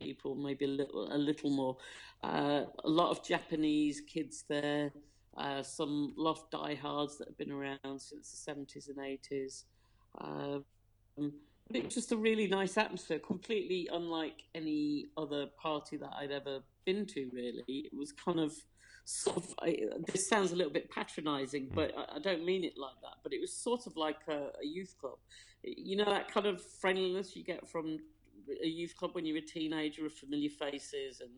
people, 0.00 0.34
maybe 0.34 0.64
a 0.64 0.68
little, 0.68 1.12
a 1.12 1.18
little 1.18 1.50
more. 1.50 1.76
Uh, 2.24 2.64
a 2.84 2.88
lot 2.88 3.10
of 3.10 3.22
Japanese 3.22 4.00
kids 4.00 4.44
there, 4.48 4.90
uh, 5.36 5.62
some 5.62 6.14
Loft 6.16 6.50
diehards 6.50 7.18
that 7.18 7.28
have 7.28 7.36
been 7.36 7.52
around 7.52 7.98
since 7.98 8.30
the 8.32 8.52
70s 8.52 8.88
and 8.88 8.98
80s. 8.98 9.64
Um, 10.18 10.64
it 11.72 11.84
was 11.84 11.94
just 11.94 12.12
a 12.12 12.16
really 12.16 12.46
nice 12.46 12.78
atmosphere, 12.78 13.18
completely 13.18 13.88
unlike 13.92 14.44
any 14.54 15.06
other 15.16 15.46
party 15.60 15.96
that 15.98 16.10
I'd 16.18 16.30
ever 16.30 16.60
been 16.86 17.04
to. 17.06 17.28
Really, 17.32 17.64
it 17.68 17.92
was 17.94 18.12
kind 18.12 18.40
of 18.40 18.54
sort 19.04 19.36
of. 19.36 19.54
I, 19.60 19.78
this 20.12 20.26
sounds 20.26 20.52
a 20.52 20.56
little 20.56 20.72
bit 20.72 20.90
patronising, 20.90 21.70
but 21.74 21.92
I, 21.96 22.16
I 22.16 22.18
don't 22.18 22.44
mean 22.44 22.64
it 22.64 22.78
like 22.78 22.98
that. 23.02 23.16
But 23.22 23.34
it 23.34 23.40
was 23.40 23.52
sort 23.52 23.86
of 23.86 23.96
like 23.96 24.20
a, 24.28 24.50
a 24.62 24.66
youth 24.66 24.94
club. 24.98 25.18
You 25.62 25.96
know 25.96 26.06
that 26.06 26.32
kind 26.32 26.46
of 26.46 26.62
friendliness 26.62 27.36
you 27.36 27.44
get 27.44 27.68
from 27.68 27.98
a 28.62 28.66
youth 28.66 28.96
club 28.96 29.10
when 29.14 29.26
you're 29.26 29.38
a 29.38 29.40
teenager 29.40 30.04
with 30.04 30.14
familiar 30.14 30.50
faces, 30.50 31.20
and 31.20 31.30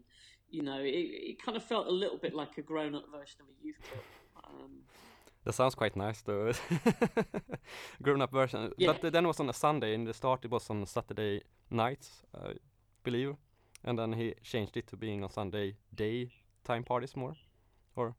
you 0.51 0.62
know, 0.62 0.78
it, 0.80 0.90
it 1.30 1.42
kind 1.42 1.57
of 1.57 1.64
felt 1.64 1.86
a 1.86 1.92
little 1.92 2.18
bit 2.18 2.34
like 2.34 2.57
a 2.59 2.62
grown-up 2.62 3.07
version 3.11 3.40
of 3.40 3.46
a 3.49 3.66
youth 3.66 3.76
club. 3.82 4.05
Um, 4.44 4.70
That 5.44 5.53
sounds 5.53 5.74
quite 5.74 5.96
nice, 5.96 6.20
though. 6.22 6.53
Grown 8.03 8.20
up 8.22 8.32
version. 8.32 8.72
Yeah. 8.76 8.94
But 9.01 9.12
then 9.12 9.24
it 9.24 9.28
was 9.28 9.40
on 9.40 9.49
a 9.49 9.53
Sunday. 9.55 9.94
In 9.94 10.05
the 10.05 10.14
start, 10.14 10.44
it 10.44 10.51
was 10.51 10.68
on 10.70 10.84
Saturday 10.86 11.42
nights, 11.70 12.22
I 12.34 12.55
believe, 13.03 13.36
and 13.85 13.99
then 13.99 14.12
he 14.12 14.35
changed 14.43 14.76
it 14.76 14.87
to 14.89 14.97
being 14.97 15.22
on 15.24 15.31
Sunday 15.31 15.76
day 15.95 16.31
time 16.64 16.85
parties 16.85 17.16
more. 17.16 17.35
Or 17.97 18.14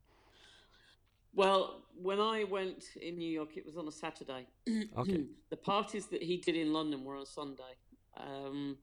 Well, 1.33 1.83
when 2.01 2.19
I 2.19 2.43
went 2.43 2.85
in 3.01 3.17
New 3.17 3.29
York, 3.29 3.57
it 3.57 3.65
was 3.65 3.77
on 3.77 3.87
a 3.87 3.91
Saturday. 3.91 4.47
Okay. 4.97 5.25
the 5.49 5.57
parties 5.57 6.07
that 6.07 6.21
he 6.23 6.37
did 6.37 6.55
in 6.55 6.73
London 6.73 7.03
were 7.03 7.15
on 7.15 7.25
Sunday. 7.25 7.75
Um, 8.17 8.77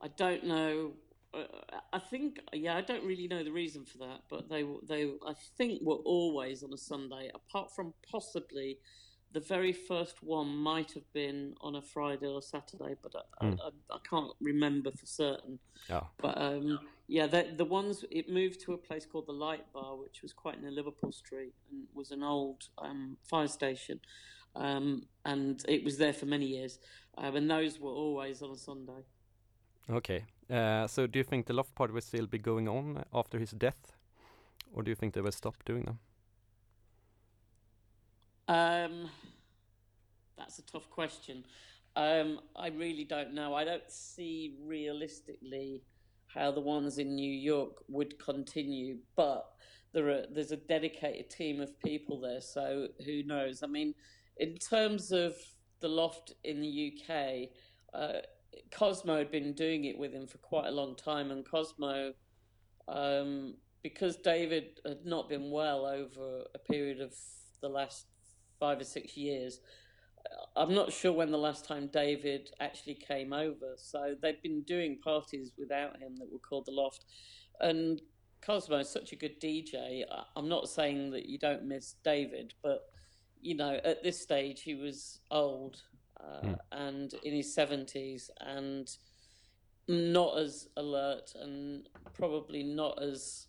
I 0.00 0.08
don't 0.08 0.44
know. 0.44 0.92
Uh, 1.32 1.44
I 1.92 1.98
think, 1.98 2.40
yeah, 2.52 2.76
I 2.76 2.82
don't 2.82 3.04
really 3.04 3.28
know 3.28 3.42
the 3.42 3.52
reason 3.52 3.84
for 3.84 3.98
that, 3.98 4.22
but 4.28 4.50
they, 4.50 4.64
they, 4.86 5.12
I 5.26 5.34
think, 5.56 5.80
were 5.82 5.96
always 6.04 6.62
on 6.62 6.72
a 6.72 6.76
Sunday. 6.76 7.30
Apart 7.34 7.74
from 7.74 7.94
possibly 8.10 8.78
the 9.32 9.40
very 9.40 9.72
first 9.72 10.22
one 10.22 10.54
might 10.56 10.92
have 10.92 11.10
been 11.12 11.54
on 11.60 11.76
a 11.76 11.82
Friday 11.82 12.26
or 12.26 12.42
Saturday, 12.42 12.94
but 13.02 13.14
I, 13.16 13.46
Hmm. 13.46 13.54
I, 13.60 13.66
I, 13.66 13.96
I 13.96 13.98
can't 14.08 14.30
remember 14.40 14.90
for 14.90 15.06
certain. 15.06 15.58
yeah, 15.88 16.02
But 16.20 16.36
um, 16.40 16.78
yeah, 17.08 17.26
the, 17.26 17.48
the 17.56 17.64
ones 17.64 18.04
it 18.10 18.28
moved 18.28 18.60
to 18.62 18.72
a 18.74 18.78
place 18.78 19.06
called 19.06 19.26
the 19.26 19.32
Light 19.32 19.64
Bar, 19.72 19.96
which 19.96 20.22
was 20.22 20.32
quite 20.32 20.60
near 20.60 20.70
Liverpool 20.70 21.12
Street, 21.12 21.54
and 21.70 21.86
was 21.94 22.10
an 22.10 22.22
old 22.22 22.68
um, 22.78 23.16
fire 23.24 23.48
station, 23.48 24.00
um, 24.54 25.06
and 25.24 25.64
it 25.68 25.82
was 25.84 25.96
there 25.98 26.12
for 26.12 26.26
many 26.26 26.46
years. 26.46 26.78
Um, 27.18 27.36
and 27.36 27.50
those 27.50 27.78
were 27.80 27.90
always 27.90 28.42
on 28.42 28.50
a 28.50 28.56
Sunday. 28.56 29.04
okay. 29.90 30.24
Uh, 30.50 30.86
so 30.86 31.06
do 31.06 31.18
you 31.18 31.24
think 31.24 31.46
the 31.46 31.54
loft 31.54 31.74
party 31.74 31.92
will 31.94 32.00
still 32.02 32.26
be 32.26 32.38
going 32.38 32.68
on 32.68 33.04
after 33.14 33.38
his 33.38 33.52
death, 33.52 33.92
or 34.74 34.82
do 34.82 34.90
you 34.90 34.94
think 34.94 35.14
they 35.14 35.20
will 35.22 35.32
stop 35.32 35.56
doing 35.64 35.84
them? 35.84 35.98
Um, 38.52 39.08
that's 40.36 40.58
a 40.58 40.62
tough 40.66 40.90
question. 40.90 41.42
Um, 41.96 42.40
I 42.54 42.68
really 42.68 43.04
don't 43.04 43.32
know. 43.32 43.54
I 43.54 43.64
don't 43.64 43.90
see 43.90 44.58
realistically 44.62 45.80
how 46.26 46.50
the 46.50 46.60
ones 46.60 46.98
in 46.98 47.14
New 47.14 47.32
York 47.32 47.82
would 47.88 48.18
continue, 48.18 48.98
but 49.16 49.46
there 49.94 50.10
are 50.10 50.24
there's 50.30 50.52
a 50.52 50.58
dedicated 50.58 51.30
team 51.30 51.62
of 51.62 51.78
people 51.80 52.20
there, 52.20 52.42
so 52.42 52.88
who 53.06 53.22
knows? 53.22 53.62
I 53.62 53.68
mean, 53.68 53.94
in 54.36 54.58
terms 54.58 55.12
of 55.12 55.34
the 55.80 55.88
loft 55.88 56.34
in 56.44 56.60
the 56.60 56.92
UK, 56.92 57.48
uh, 57.94 58.20
Cosmo 58.70 59.16
had 59.16 59.30
been 59.30 59.54
doing 59.54 59.86
it 59.86 59.96
with 59.96 60.12
him 60.12 60.26
for 60.26 60.36
quite 60.38 60.66
a 60.66 60.72
long 60.72 60.94
time, 60.94 61.30
and 61.30 61.42
Cosmo 61.42 62.12
um, 62.86 63.54
because 63.82 64.16
David 64.16 64.78
had 64.86 65.06
not 65.06 65.30
been 65.30 65.50
well 65.50 65.86
over 65.86 66.44
a 66.54 66.58
period 66.58 67.00
of 67.00 67.14
the 67.62 67.68
last 67.68 68.11
five 68.62 68.80
or 68.80 68.84
six 68.84 69.16
years. 69.16 69.58
I'm 70.54 70.72
not 70.72 70.92
sure 70.92 71.12
when 71.12 71.32
the 71.32 71.36
last 71.48 71.64
time 71.64 71.90
David 71.92 72.50
actually 72.60 72.94
came 72.94 73.32
over. 73.32 73.74
So 73.76 74.14
they've 74.22 74.40
been 74.40 74.62
doing 74.62 75.00
parties 75.02 75.50
without 75.58 75.98
him 75.98 76.14
that 76.18 76.30
were 76.30 76.38
called 76.38 76.66
the 76.66 76.70
Loft. 76.70 77.04
And 77.60 78.00
Cosmo 78.40 78.78
is 78.78 78.88
such 78.88 79.10
a 79.10 79.16
good 79.16 79.40
DJ. 79.40 80.04
I'm 80.36 80.48
not 80.48 80.68
saying 80.68 81.10
that 81.10 81.26
you 81.26 81.40
don't 81.40 81.64
miss 81.64 81.96
David, 82.04 82.54
but 82.62 82.82
you 83.40 83.56
know, 83.56 83.80
at 83.84 84.04
this 84.04 84.20
stage 84.20 84.62
he 84.62 84.76
was 84.76 85.18
old 85.32 85.82
uh, 86.20 86.54
and 86.70 87.12
in 87.24 87.34
his 87.34 87.56
70s 87.56 88.30
and 88.40 88.88
not 89.88 90.38
as 90.38 90.68
alert 90.76 91.32
and 91.34 91.88
probably 92.14 92.62
not 92.62 93.02
as 93.02 93.48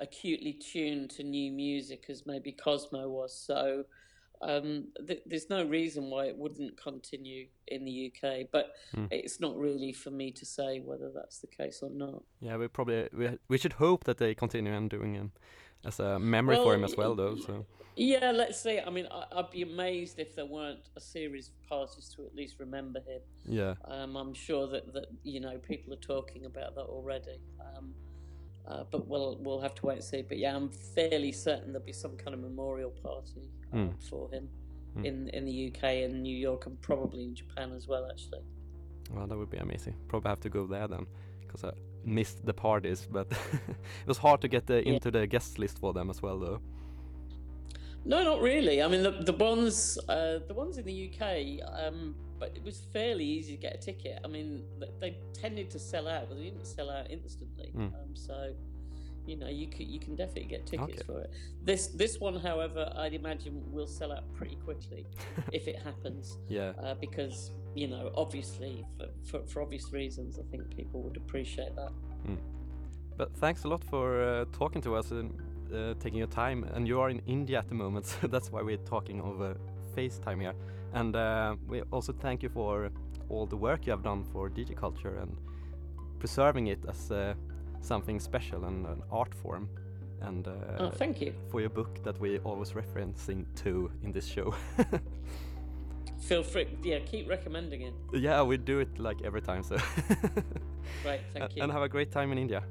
acutely 0.00 0.52
tuned 0.52 1.08
to 1.08 1.22
new 1.22 1.50
music 1.50 2.04
as 2.10 2.26
maybe 2.26 2.52
Cosmo 2.52 3.08
was. 3.08 3.34
So 3.34 3.84
um, 4.42 4.88
th- 5.06 5.22
there's 5.26 5.48
no 5.50 5.64
reason 5.64 6.10
why 6.10 6.26
it 6.26 6.36
wouldn't 6.36 6.80
continue 6.80 7.46
in 7.68 7.84
the 7.84 8.12
UK, 8.12 8.46
but 8.52 8.74
it's 9.10 9.40
not 9.40 9.56
really 9.56 9.92
for 9.92 10.10
me 10.10 10.30
to 10.32 10.44
say 10.46 10.80
whether 10.80 11.10
that's 11.14 11.38
the 11.40 11.46
case 11.46 11.80
or 11.82 11.90
not. 11.90 12.22
Yeah, 12.40 12.56
we 12.56 12.68
probably 12.68 13.08
we, 13.12 13.38
we 13.48 13.58
should 13.58 13.74
hope 13.74 14.04
that 14.04 14.18
they 14.18 14.34
continue 14.34 14.72
on 14.72 14.88
doing 14.88 15.14
him 15.14 15.32
as 15.84 16.00
a 16.00 16.18
memory 16.18 16.56
for 16.56 16.74
him 16.74 16.84
as 16.84 16.96
well, 16.96 17.14
though. 17.14 17.36
So 17.36 17.66
Yeah, 17.96 18.30
let's 18.32 18.60
see. 18.60 18.78
I 18.80 18.90
mean, 18.90 19.06
I- 19.10 19.26
I'd 19.36 19.50
be 19.50 19.62
amazed 19.62 20.18
if 20.18 20.34
there 20.34 20.46
weren't 20.46 20.90
a 20.96 21.00
series 21.00 21.48
of 21.48 21.62
parties 21.68 22.12
to 22.16 22.26
at 22.26 22.34
least 22.34 22.56
remember 22.58 23.00
him. 23.00 23.20
yeah, 23.46 23.74
Um, 23.84 24.16
I'm 24.16 24.34
sure 24.34 24.66
that, 24.68 24.92
that 24.94 25.06
you 25.22 25.40
know 25.40 25.58
people 25.58 25.92
are 25.94 26.04
talking 26.14 26.44
about 26.46 26.74
that 26.74 26.84
already. 26.86 27.38
Um, 27.60 27.94
uh, 28.68 28.84
but 28.90 29.06
we'll 29.06 29.38
we'll 29.40 29.60
have 29.60 29.74
to 29.76 29.86
wait 29.86 29.96
and 29.96 30.04
see. 30.04 30.22
But 30.22 30.38
yeah, 30.38 30.54
I'm 30.56 30.68
fairly 30.68 31.32
certain 31.32 31.72
there'll 31.72 31.86
be 31.86 31.92
some 31.92 32.16
kind 32.16 32.34
of 32.34 32.40
memorial 32.40 32.90
party 32.90 33.50
uh, 33.72 33.92
for 34.10 34.30
him 34.30 34.48
in 35.04 35.28
in 35.30 35.44
the 35.44 35.72
UK 35.72 35.84
and 36.04 36.22
New 36.22 36.36
York 36.36 36.66
and 36.66 36.80
probably 36.80 37.24
in 37.24 37.34
Japan 37.34 37.72
as 37.72 37.86
well. 37.86 38.08
Actually, 38.10 38.42
well, 39.10 39.26
that 39.26 39.36
would 39.36 39.50
be 39.50 39.58
amazing. 39.58 39.94
Probably 40.08 40.28
have 40.28 40.40
to 40.40 40.50
go 40.50 40.66
there 40.66 40.88
then, 40.88 41.06
because 41.40 41.64
I 41.64 41.72
missed 42.04 42.44
the 42.44 42.54
parties, 42.54 43.06
but 43.10 43.30
it 43.68 44.06
was 44.06 44.18
hard 44.18 44.40
to 44.42 44.48
get 44.48 44.66
the, 44.66 44.86
into 44.86 45.10
the 45.10 45.26
guest 45.26 45.58
list 45.58 45.78
for 45.78 45.92
them 45.92 46.10
as 46.10 46.22
well, 46.22 46.38
though. 46.38 46.60
No, 48.06 48.22
not 48.22 48.40
really. 48.40 48.80
I 48.82 48.88
mean, 48.88 49.02
the 49.02 49.10
the 49.10 49.32
ones 49.32 49.98
uh, 50.08 50.38
the 50.46 50.54
ones 50.54 50.78
in 50.78 50.84
the 50.84 51.10
UK, 51.10 51.22
um, 51.84 52.14
but 52.38 52.52
it 52.54 52.62
was 52.62 52.86
fairly 52.92 53.24
easy 53.24 53.56
to 53.56 53.60
get 53.62 53.74
a 53.74 53.78
ticket. 53.78 54.20
I 54.24 54.28
mean, 54.28 54.62
they, 54.78 54.88
they 55.00 55.18
tended 55.32 55.70
to 55.70 55.78
sell 55.78 56.06
out, 56.06 56.28
but 56.28 56.38
they 56.38 56.44
didn't 56.44 56.66
sell 56.66 56.88
out 56.88 57.10
instantly. 57.10 57.72
Mm. 57.74 57.86
Um, 57.94 58.14
so, 58.14 58.54
you 59.26 59.36
know, 59.36 59.48
you 59.48 59.66
can 59.66 59.88
you 59.88 59.98
can 59.98 60.14
definitely 60.14 60.44
get 60.44 60.66
tickets 60.66 60.92
Okay. 61.00 61.02
for 61.04 61.20
it. 61.22 61.30
This 61.64 61.88
this 61.88 62.20
one, 62.20 62.36
however, 62.36 62.92
I'd 62.96 63.14
imagine 63.14 63.60
will 63.72 63.88
sell 63.88 64.12
out 64.12 64.32
pretty 64.34 64.56
quickly 64.56 65.04
if 65.52 65.66
it 65.66 65.78
happens, 65.82 66.38
Yeah. 66.48 66.72
uh, 66.80 66.94
because 66.94 67.50
you 67.74 67.88
know, 67.88 68.12
obviously, 68.16 68.86
for, 68.96 69.08
for 69.24 69.46
for 69.46 69.62
obvious 69.62 69.92
reasons, 69.92 70.38
I 70.38 70.44
think 70.50 70.62
people 70.76 71.02
would 71.02 71.16
appreciate 71.16 71.74
that. 71.74 71.90
But 73.16 73.34
thanks 73.38 73.64
a 73.64 73.68
lot 73.68 73.82
for 73.82 74.22
uh, 74.22 74.44
talking 74.52 74.80
to 74.82 74.94
us 74.94 75.10
and 75.10 75.32
uh, 75.72 75.94
taking 76.00 76.18
your 76.18 76.28
time. 76.28 76.64
And 76.74 76.86
you 76.86 77.00
are 77.00 77.10
in 77.10 77.20
India 77.26 77.58
at 77.58 77.68
the 77.68 77.74
moment, 77.74 78.06
so 78.20 78.26
that's 78.26 78.50
why 78.50 78.62
we're 78.62 78.76
talking 78.78 79.20
over 79.20 79.56
FaceTime 79.96 80.40
here. 80.40 80.54
And 80.92 81.14
uh, 81.14 81.56
we 81.68 81.82
also 81.90 82.12
thank 82.12 82.42
you 82.42 82.48
for 82.48 82.90
all 83.28 83.46
the 83.46 83.56
work 83.56 83.86
you 83.86 83.90
have 83.90 84.02
done 84.02 84.24
for 84.32 84.48
DJ 84.48 84.76
culture 84.76 85.18
and 85.18 85.36
preserving 86.18 86.68
it 86.68 86.78
as 86.88 87.10
uh, 87.10 87.34
something 87.80 88.20
special 88.20 88.64
and 88.64 88.86
an 88.86 89.02
art 89.10 89.34
form. 89.34 89.68
And 90.22 90.48
uh, 90.48 90.52
oh, 90.78 90.90
thank 90.90 91.20
you. 91.20 91.34
for 91.50 91.60
your 91.60 91.68
book 91.70 92.02
that 92.04 92.18
we 92.18 92.38
always 92.38 92.72
referencing 92.72 93.44
to 93.64 93.90
in 94.02 94.12
this 94.12 94.26
show. 94.26 94.54
Feel 96.20 96.42
free. 96.42 96.66
Yeah, 96.82 97.00
keep 97.00 97.28
recommending 97.28 97.82
it. 97.82 97.94
yeah, 98.12 98.42
we 98.42 98.56
do 98.56 98.80
it 98.80 98.98
like 98.98 99.22
every 99.22 99.42
time. 99.42 99.62
So 99.62 99.76
Great, 101.02 101.20
thank 101.32 101.56
you. 101.56 101.62
and 101.62 101.70
have 101.70 101.82
a 101.82 101.88
great 101.88 102.10
time 102.10 102.32
in 102.32 102.38
India. 102.38 102.62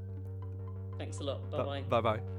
Thanks 0.98 1.20
a 1.20 1.24
lot. 1.24 1.50
Bye 1.52 1.64
bye. 1.64 1.82
Bye 1.82 2.02
bye. 2.02 2.35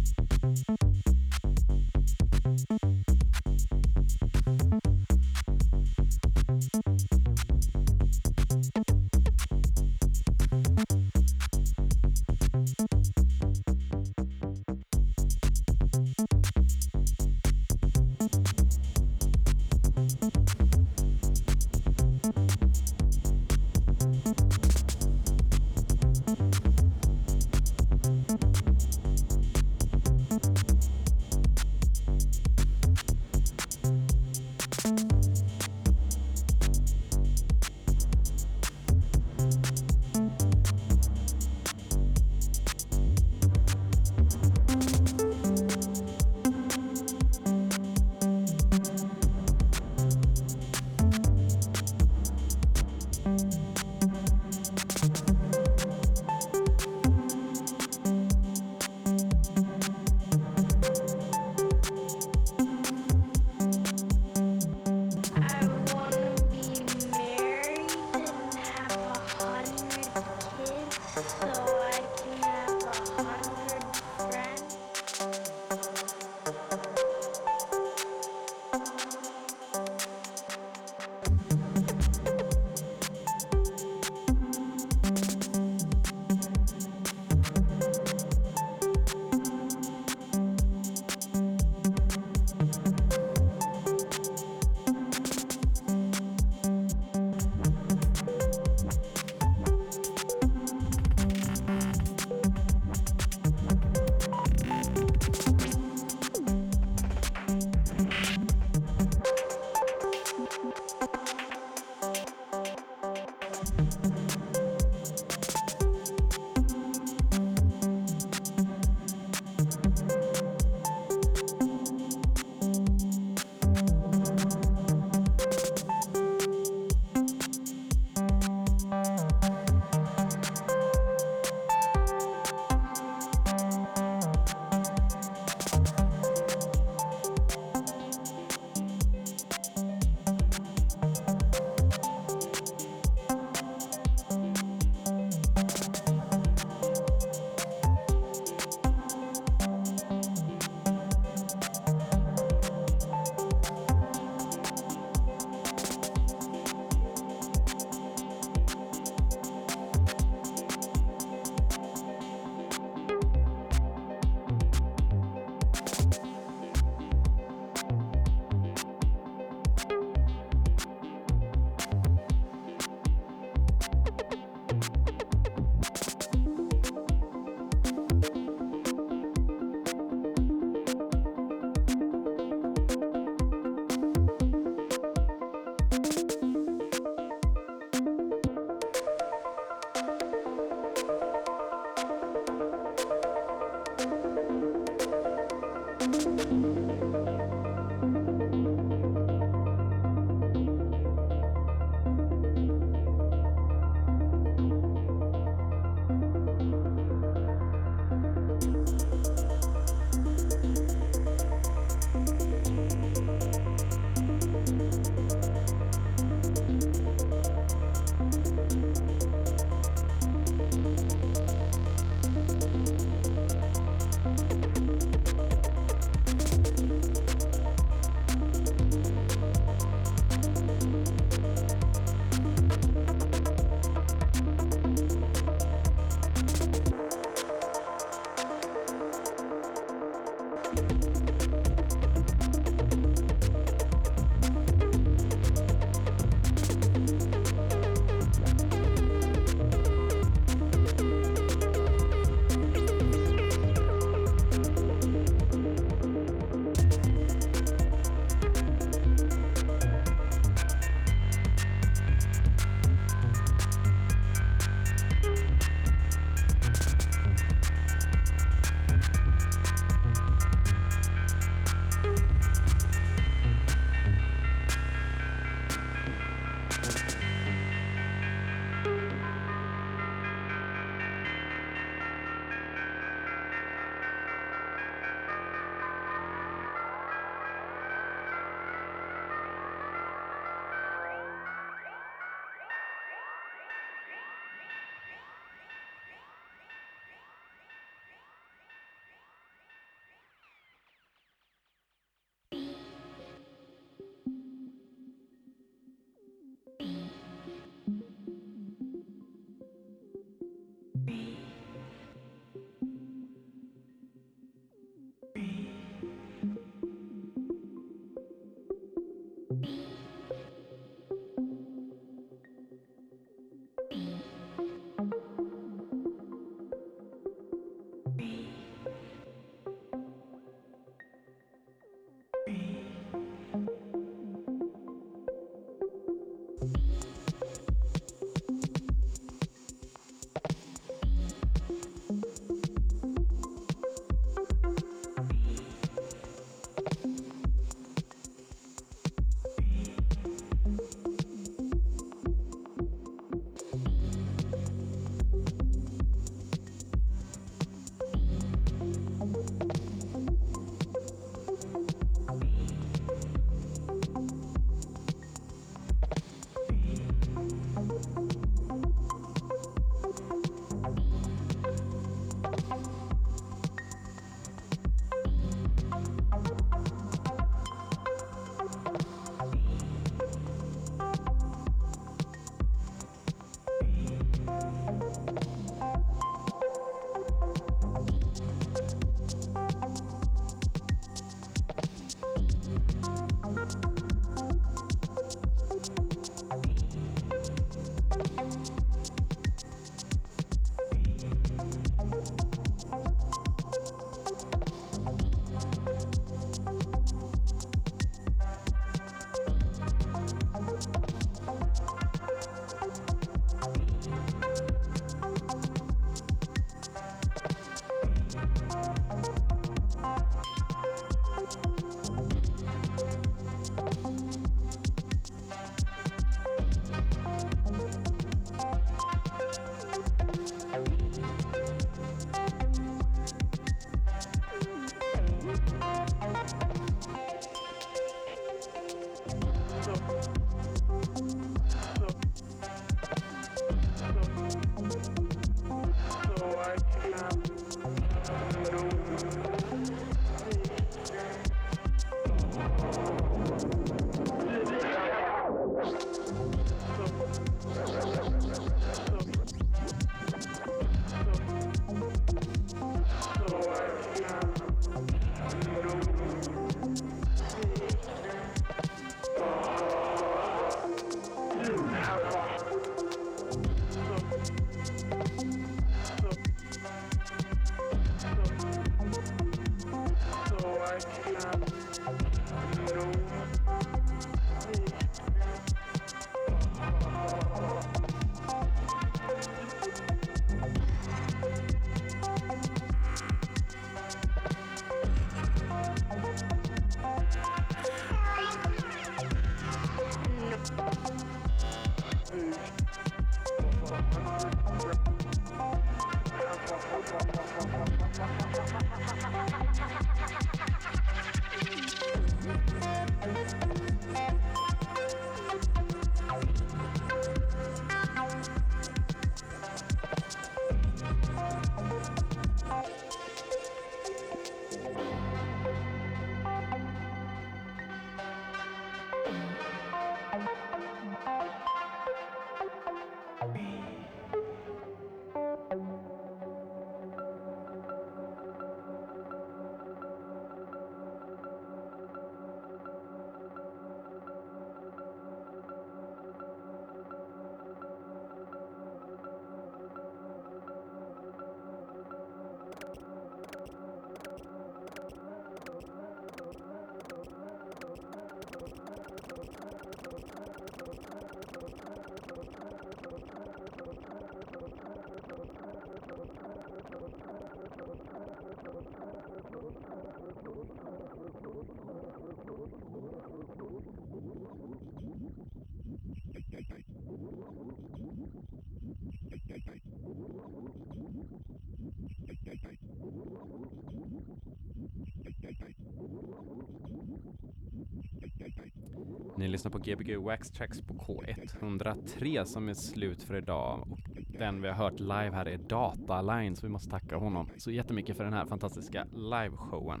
lyssnar 589.54 589.70
på 589.70 589.78
Gbg 589.78 590.16
Wax 590.16 590.50
Tracks 590.50 590.80
på 590.80 590.94
K103 590.94 592.44
som 592.44 592.68
är 592.68 592.74
slut 592.74 593.22
för 593.22 593.36
idag. 593.36 593.88
Och 593.90 593.98
den 594.38 594.62
vi 594.62 594.68
har 594.68 594.74
hört 594.74 595.00
live 595.00 595.30
här 595.32 595.48
är 595.48 595.58
Dataline, 595.58 596.56
så 596.56 596.66
vi 596.66 596.72
måste 596.72 596.90
tacka 596.90 597.16
honom 597.16 597.48
så 597.56 597.70
jättemycket 597.70 598.16
för 598.16 598.24
den 598.24 598.32
här 598.32 598.46
fantastiska 598.46 599.06
liveshowen. 599.12 600.00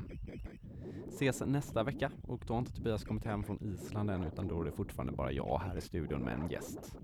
Ses 1.08 1.42
nästa 1.46 1.82
vecka 1.82 2.10
och 2.22 2.42
då 2.46 2.54
har 2.54 2.58
inte 2.58 2.72
Tobias 2.72 3.04
kommit 3.04 3.24
hem 3.24 3.44
från 3.44 3.58
Island 3.62 4.10
än 4.10 4.24
utan 4.24 4.48
då 4.48 4.60
är 4.60 4.64
det 4.64 4.72
fortfarande 4.72 5.12
bara 5.12 5.32
jag 5.32 5.58
här 5.58 5.76
i 5.78 5.80
studion 5.80 6.20
med 6.20 6.34
en 6.34 6.50
gäst. 6.50 6.96